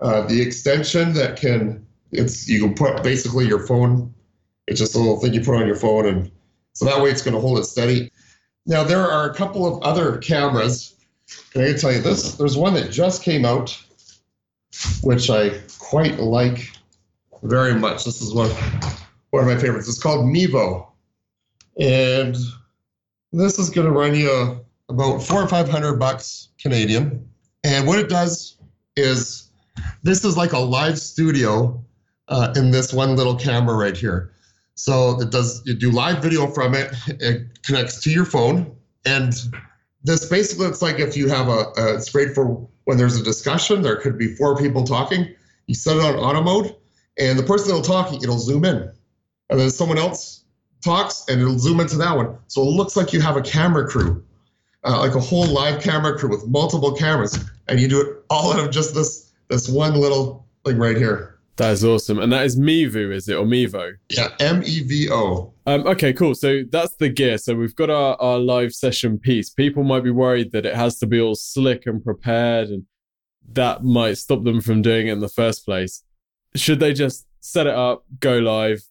uh, 0.00 0.22
the 0.22 0.40
extension 0.40 1.12
that 1.14 1.36
can 1.36 1.84
it's 2.12 2.48
you 2.48 2.60
can 2.60 2.74
put 2.74 3.02
basically 3.02 3.46
your 3.46 3.66
phone. 3.66 4.14
It's 4.66 4.78
just 4.78 4.94
a 4.94 4.98
little 4.98 5.20
thing 5.20 5.34
you 5.34 5.40
put 5.40 5.56
on 5.56 5.66
your 5.66 5.76
phone, 5.76 6.06
and 6.06 6.30
so 6.72 6.84
that 6.84 7.02
way 7.02 7.10
it's 7.10 7.22
going 7.22 7.34
to 7.34 7.40
hold 7.40 7.58
it 7.58 7.64
steady. 7.64 8.10
Now, 8.66 8.82
there 8.82 9.02
are 9.02 9.30
a 9.30 9.34
couple 9.34 9.66
of 9.66 9.82
other 9.82 10.18
cameras. 10.18 10.94
Can 11.52 11.62
I 11.62 11.72
tell 11.74 11.92
you 11.92 12.00
this? 12.00 12.34
There's 12.34 12.56
one 12.56 12.74
that 12.74 12.90
just 12.90 13.22
came 13.22 13.44
out, 13.44 13.78
which 15.02 15.28
I 15.28 15.60
quite 15.78 16.18
like 16.18 16.70
very 17.42 17.74
much. 17.74 18.04
This 18.04 18.22
is 18.22 18.34
one, 18.34 18.50
one 19.30 19.42
of 19.42 19.48
my 19.48 19.60
favorites. 19.60 19.88
It's 19.88 20.02
called 20.02 20.24
Mevo. 20.24 20.86
And 21.78 22.36
this 23.32 23.58
is 23.58 23.68
going 23.68 23.86
to 23.86 23.92
run 23.92 24.14
you 24.14 24.64
about 24.88 25.22
four 25.22 25.42
or 25.42 25.48
500 25.48 25.94
bucks 25.96 26.48
Canadian. 26.58 27.28
And 27.64 27.86
what 27.86 27.98
it 27.98 28.08
does 28.08 28.56
is 28.96 29.50
this 30.02 30.24
is 30.24 30.36
like 30.36 30.52
a 30.52 30.58
live 30.58 30.98
studio 30.98 31.82
uh, 32.28 32.52
in 32.56 32.70
this 32.70 32.92
one 32.92 33.16
little 33.16 33.36
camera 33.36 33.76
right 33.76 33.96
here. 33.96 34.33
So 34.74 35.20
it 35.20 35.30
does 35.30 35.62
you 35.64 35.74
do 35.74 35.90
live 35.90 36.22
video 36.22 36.46
from 36.48 36.74
it. 36.74 36.92
It 37.06 37.62
connects 37.62 38.00
to 38.02 38.10
your 38.10 38.24
phone, 38.24 38.74
and 39.04 39.32
this 40.02 40.28
basically 40.28 40.66
it's 40.66 40.82
like 40.82 40.98
if 40.98 41.16
you 41.16 41.28
have 41.28 41.48
a, 41.48 41.72
a 41.76 41.94
it's 41.94 42.10
great 42.10 42.34
for 42.34 42.66
when 42.84 42.98
there's 42.98 43.18
a 43.18 43.22
discussion. 43.22 43.82
There 43.82 43.96
could 43.96 44.18
be 44.18 44.34
four 44.34 44.56
people 44.56 44.84
talking. 44.84 45.34
You 45.66 45.74
set 45.74 45.96
it 45.96 46.02
on 46.02 46.16
auto 46.16 46.42
mode, 46.42 46.74
and 47.18 47.38
the 47.38 47.42
person 47.42 47.68
that'll 47.68 47.82
talk, 47.82 48.12
it'll 48.12 48.38
zoom 48.38 48.64
in, 48.64 48.90
and 49.50 49.60
then 49.60 49.70
someone 49.70 49.98
else 49.98 50.44
talks 50.84 51.24
and 51.28 51.40
it'll 51.40 51.58
zoom 51.58 51.80
into 51.80 51.96
that 51.96 52.14
one. 52.14 52.36
So 52.48 52.60
it 52.62 52.66
looks 52.66 52.96
like 52.96 53.12
you 53.12 53.20
have 53.20 53.36
a 53.36 53.42
camera 53.42 53.88
crew, 53.88 54.22
uh, 54.84 54.98
like 54.98 55.14
a 55.14 55.20
whole 55.20 55.46
live 55.46 55.82
camera 55.82 56.16
crew 56.16 56.28
with 56.28 56.46
multiple 56.46 56.92
cameras, 56.92 57.42
and 57.68 57.80
you 57.80 57.88
do 57.88 58.00
it 58.00 58.24
all 58.28 58.52
out 58.52 58.60
of 58.60 58.70
just 58.70 58.94
this 58.94 59.32
this 59.48 59.68
one 59.68 59.94
little 59.94 60.46
thing 60.64 60.78
right 60.78 60.96
here. 60.96 61.33
That 61.56 61.70
is 61.72 61.84
awesome. 61.84 62.18
And 62.18 62.32
that 62.32 62.44
is 62.44 62.58
Mevo, 62.58 63.12
is 63.14 63.28
it? 63.28 63.36
Or 63.36 63.44
Mevo? 63.44 63.92
Yeah, 64.08 64.28
M 64.40 64.62
E 64.64 64.82
V 64.82 65.08
O. 65.10 65.52
Um, 65.66 65.86
okay, 65.86 66.12
cool. 66.12 66.34
So 66.34 66.62
that's 66.68 66.96
the 66.96 67.08
gear. 67.08 67.38
So 67.38 67.54
we've 67.54 67.76
got 67.76 67.90
our, 67.90 68.20
our 68.20 68.38
live 68.38 68.74
session 68.74 69.18
piece. 69.18 69.50
People 69.50 69.84
might 69.84 70.02
be 70.02 70.10
worried 70.10 70.50
that 70.52 70.66
it 70.66 70.74
has 70.74 70.98
to 70.98 71.06
be 71.06 71.20
all 71.20 71.36
slick 71.36 71.86
and 71.86 72.02
prepared, 72.02 72.70
and 72.70 72.84
that 73.52 73.84
might 73.84 74.18
stop 74.18 74.42
them 74.42 74.60
from 74.60 74.82
doing 74.82 75.08
it 75.08 75.12
in 75.12 75.20
the 75.20 75.28
first 75.28 75.64
place. 75.64 76.02
Should 76.56 76.80
they 76.80 76.92
just 76.92 77.26
set 77.40 77.66
it 77.66 77.74
up, 77.74 78.04
go 78.18 78.38
live, 78.38 78.82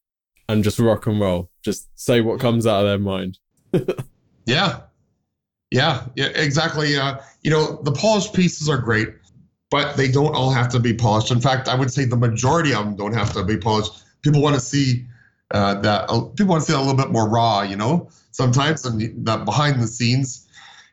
and 0.47 0.63
just 0.63 0.79
rock 0.79 1.05
and 1.05 1.19
roll? 1.19 1.49
Just 1.63 1.89
say 1.95 2.21
what 2.21 2.39
comes 2.39 2.65
out 2.65 2.85
of 2.85 2.87
their 2.87 2.99
mind. 2.99 3.39
yeah. 4.45 4.81
Yeah, 5.71 6.05
yeah, 6.15 6.27
exactly. 6.27 6.95
Uh, 6.95 7.17
you 7.41 7.49
know, 7.49 7.81
the 7.81 7.91
polished 7.91 8.33
pieces 8.33 8.69
are 8.69 8.77
great 8.77 9.09
but 9.73 9.97
they 9.97 10.07
don't 10.07 10.35
all 10.35 10.51
have 10.51 10.69
to 10.69 10.79
be 10.79 10.93
polished. 10.93 11.31
In 11.31 11.41
fact, 11.41 11.67
I 11.67 11.73
would 11.73 11.91
say 11.91 12.05
the 12.05 12.15
majority 12.15 12.75
of 12.75 12.85
them 12.85 12.95
don't 12.95 13.13
have 13.13 13.33
to 13.33 13.43
be 13.43 13.57
polished. 13.57 14.03
People 14.21 14.39
want 14.39 14.53
to 14.53 14.61
see 14.61 15.03
uh, 15.49 15.81
that. 15.81 16.05
Uh, 16.11 16.25
people 16.25 16.51
want 16.51 16.63
to 16.63 16.71
see 16.71 16.77
a 16.77 16.79
little 16.79 16.93
bit 16.95 17.09
more 17.09 17.27
raw, 17.27 17.63
you 17.63 17.75
know. 17.75 18.07
Sometimes 18.29 18.85
and 18.85 19.25
that 19.25 19.45
behind 19.45 19.81
the 19.81 19.87
scenes, 19.87 20.47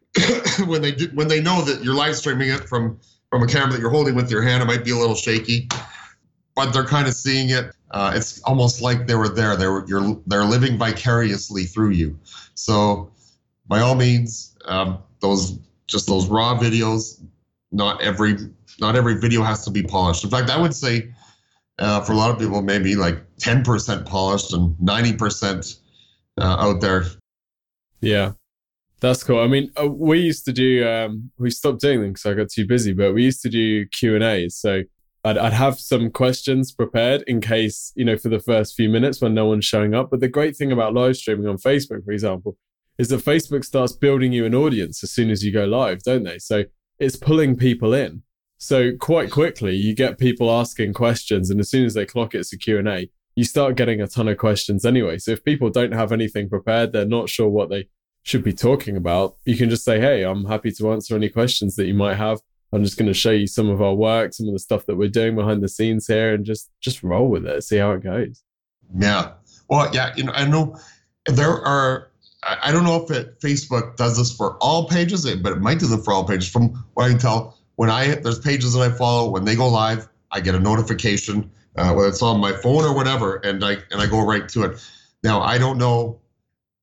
when 0.67 0.81
they 0.81 0.93
do, 0.93 1.11
when 1.13 1.29
they 1.29 1.43
know 1.43 1.61
that 1.61 1.85
you're 1.85 1.95
live 1.95 2.17
streaming 2.17 2.49
it 2.49 2.71
from 2.71 2.99
from 3.29 3.43
a 3.43 3.47
camera 3.47 3.73
that 3.73 3.81
you're 3.81 3.91
holding 3.91 4.15
with 4.15 4.31
your 4.31 4.41
hand, 4.41 4.63
it 4.63 4.67
might 4.67 4.83
be 4.83 4.93
a 4.93 4.97
little 4.97 5.15
shaky. 5.15 5.69
but 6.57 6.73
they're 6.73 6.87
kind 6.87 7.07
of 7.07 7.13
seeing 7.13 7.51
it. 7.51 7.73
Uh, 7.91 8.13
it's 8.15 8.41
almost 8.45 8.81
like 8.81 9.07
they 9.07 9.15
were 9.15 9.29
there. 9.29 9.57
They 9.57 9.67
were 9.67 9.85
you're 9.89 10.19
they're 10.27 10.45
living 10.45 10.79
vicariously 10.79 11.65
through 11.65 11.91
you. 11.91 12.19
So, 12.55 13.11
by 13.67 13.81
all 13.81 13.95
means, 13.95 14.57
um, 14.65 15.03
those 15.21 15.59
just 15.87 16.07
those 16.07 16.29
raw 16.29 16.59
videos. 16.59 17.23
Not 17.73 18.03
every 18.03 18.37
not 18.81 18.97
every 18.97 19.19
video 19.19 19.43
has 19.43 19.65
to 19.65 19.71
be 19.71 19.83
polished. 19.83 20.25
In 20.25 20.31
fact, 20.31 20.51
I 20.51 20.61
would 20.61 20.75
say 20.75 21.13
uh, 21.79 22.01
for 22.03 22.13
a 22.13 22.17
lot 22.17 22.31
of 22.31 22.39
people, 22.39 22.63
maybe 22.63 22.95
like 22.95 23.17
10% 23.39 24.07
polished 24.07 24.53
and 24.53 24.77
90% 24.77 25.79
uh, 26.39 26.43
out 26.43 26.81
there. 26.81 27.05
Yeah, 28.01 28.33
that's 29.01 29.25
cool. 29.25 29.41
I 29.41 29.47
mean, 29.47 29.71
uh, 29.81 29.89
we 29.89 30.21
used 30.21 30.45
to 30.45 30.53
do, 30.53 30.87
um, 30.89 31.31
we 31.39 31.51
stopped 31.51 31.81
doing 31.81 32.01
them 32.01 32.13
because 32.13 32.27
I 32.27 32.35
got 32.35 32.51
too 32.51 32.67
busy, 32.67 32.93
but 32.93 33.15
we 33.15 33.25
used 33.25 33.43
to 33.43 33.49
do 33.49 33.87
Q 33.87 34.15
and 34.15 34.25
A's. 34.25 34.57
So 34.57 34.83
I'd, 35.25 35.39
I'd 35.39 35.53
have 35.53 35.79
some 35.79 36.11
questions 36.11 36.73
prepared 36.73 37.23
in 37.27 37.41
case, 37.41 37.93
you 37.95 38.05
know, 38.05 38.17
for 38.17 38.29
the 38.29 38.41
first 38.41 38.75
few 38.75 38.89
minutes 38.89 39.21
when 39.21 39.35
no 39.35 39.47
one's 39.47 39.65
showing 39.65 39.95
up. 39.95 40.11
But 40.11 40.21
the 40.21 40.29
great 40.29 40.57
thing 40.57 40.73
about 40.73 40.95
live 40.95 41.17
streaming 41.17 41.47
on 41.47 41.57
Facebook, 41.57 42.05
for 42.05 42.13
example, 42.13 42.57
is 42.99 43.09
that 43.09 43.25
Facebook 43.25 43.65
starts 43.65 43.93
building 43.93 44.33
you 44.33 44.45
an 44.45 44.55
audience 44.55 45.03
as 45.03 45.11
soon 45.11 45.31
as 45.31 45.45
you 45.45 45.53
go 45.53 45.65
live, 45.65 46.03
don't 46.03 46.25
they? 46.25 46.39
So 46.39 46.65
it's 46.99 47.17
pulling 47.17 47.57
people 47.57 47.95
in. 47.95 48.23
So 48.63 48.95
quite 48.97 49.31
quickly, 49.31 49.75
you 49.75 49.95
get 49.95 50.19
people 50.19 50.51
asking 50.51 50.93
questions, 50.93 51.49
and 51.49 51.59
as 51.61 51.71
soon 51.71 51.87
as 51.87 51.95
they 51.95 52.05
clock 52.05 52.35
it, 52.35 52.41
it's 52.41 52.53
a 52.53 52.59
Q&A. 52.59 53.09
You 53.35 53.45
start 53.45 53.75
getting 53.75 54.03
a 54.03 54.07
ton 54.07 54.29
of 54.29 54.37
questions 54.37 54.85
anyway. 54.85 55.17
So 55.17 55.31
if 55.31 55.43
people 55.43 55.71
don't 55.71 55.93
have 55.93 56.13
anything 56.13 56.49
prepared, 56.49 56.93
they're 56.93 57.07
not 57.07 57.31
sure 57.31 57.49
what 57.49 57.71
they 57.71 57.89
should 58.23 58.45
be 58.45 58.53
talking 58.53 58.97
about, 58.97 59.37
you 59.45 59.57
can 59.57 59.71
just 59.71 59.85
say, 59.85 59.99
Hey, 59.99 60.25
I'm 60.25 60.45
happy 60.45 60.73
to 60.73 60.93
answer 60.93 61.17
any 61.17 61.29
questions 61.29 61.77
that 61.77 61.87
you 61.87 61.95
might 61.95 62.17
have. 62.17 62.41
I'm 62.73 62.85
just 62.85 62.99
going 62.99 63.09
to 63.09 63.15
show 63.15 63.31
you 63.31 63.47
some 63.47 63.69
of 63.69 63.83
our 63.83 63.95
work, 63.95 64.33
some 64.33 64.47
of 64.47 64.53
the 64.53 64.59
stuff 64.59 64.87
that 64.87 64.97
we're 64.97 65.09
doing 65.09 65.35
behind 65.35 65.63
the 65.63 65.69
scenes 65.69 66.07
here, 66.07 66.35
and 66.35 66.45
just 66.45 66.71
just 66.81 67.03
roll 67.03 67.29
with 67.29 67.47
it, 67.47 67.65
see 67.65 67.79
how 67.79 67.93
it 67.93 68.03
goes. 68.03 68.45
Yeah. 68.97 69.33
Well, 69.69 69.91
yeah, 69.93 70.13
you 70.17 70.25
know, 70.25 70.33
I 70.33 70.45
know 70.47 70.77
there 71.27 71.51
are 71.51 72.11
I 72.43 72.71
don't 72.71 72.85
know 72.85 73.05
if 73.05 73.11
it, 73.11 73.41
Facebook 73.41 73.97
does 73.97 74.17
this 74.17 74.33
for 74.33 74.57
all 74.59 74.89
pages, 74.89 75.25
but 75.37 75.53
it 75.53 75.61
might 75.61 75.79
do 75.79 75.87
them 75.87 76.03
for 76.03 76.13
all 76.13 76.25
pages. 76.25 76.49
From 76.49 76.85
what 76.95 77.07
I 77.07 77.09
can 77.09 77.19
tell, 77.19 77.59
when 77.81 77.89
I 77.89 78.15
there's 78.17 78.39
pages 78.39 78.75
that 78.75 78.81
I 78.81 78.91
follow, 78.91 79.31
when 79.31 79.47
they 79.47 79.57
go 79.57 79.67
live, 79.67 80.07
I 80.31 80.41
get 80.41 80.55
a 80.55 80.61
notification, 80.61 81.51
uh, 81.77 81.95
whether 81.95 82.09
it's 82.09 82.21
on 82.21 82.39
my 82.39 82.53
phone 82.53 82.85
or 82.85 82.95
whatever, 82.95 83.37
and 83.37 83.65
I 83.65 83.79
and 83.91 84.03
I 84.03 84.07
go 84.07 84.23
right 84.23 84.47
to 84.51 84.65
it. 84.65 84.87
Now 85.23 85.41
I 85.41 85.57
don't 85.57 85.79
know 85.79 86.21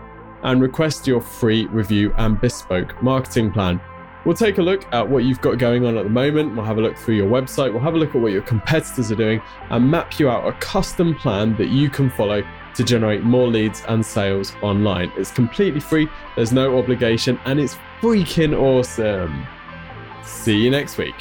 and 0.46 0.62
request 0.62 1.06
your 1.06 1.20
free 1.20 1.66
review 1.68 2.14
and 2.18 2.40
bespoke 2.40 3.02
marketing 3.04 3.52
plan. 3.52 3.82
We'll 4.26 4.36
take 4.36 4.58
a 4.58 4.62
look 4.62 4.92
at 4.92 5.08
what 5.08 5.24
you've 5.24 5.42
got 5.42 5.60
going 5.60 5.86
on 5.86 5.98
at 5.98 6.04
the 6.04 6.10
moment. 6.10 6.56
We'll 6.56 6.66
have 6.66 6.80
a 6.80 6.82
look 6.82 6.98
through 6.98 7.16
your 7.16 7.30
website. 7.30 7.72
We'll 7.72 7.84
have 7.84 7.94
a 7.94 7.98
look 7.98 8.16
at 8.16 8.22
what 8.22 8.32
your 8.32 8.42
competitors 8.42 9.12
are 9.12 9.16
doing 9.16 9.42
and 9.70 9.92
map 9.92 10.20
you 10.20 10.30
out 10.30 10.48
a 10.48 10.54
custom 10.54 11.14
plan 11.14 11.56
that 11.58 11.70
you 11.70 11.90
can 11.90 12.10
follow 12.10 12.44
to 12.74 12.84
generate 12.84 13.24
more 13.24 13.48
leads 13.48 13.84
and 13.88 14.04
sales 14.04 14.56
online. 14.62 15.12
It's 15.16 15.32
completely 15.32 15.80
free, 15.80 16.08
there's 16.36 16.52
no 16.52 16.78
obligation, 16.78 17.40
and 17.46 17.60
it's 17.60 17.78
freaking 18.02 18.60
awesome. 18.60 19.46
See 20.24 20.58
you 20.58 20.72
next 20.72 20.98
week. 20.98 21.16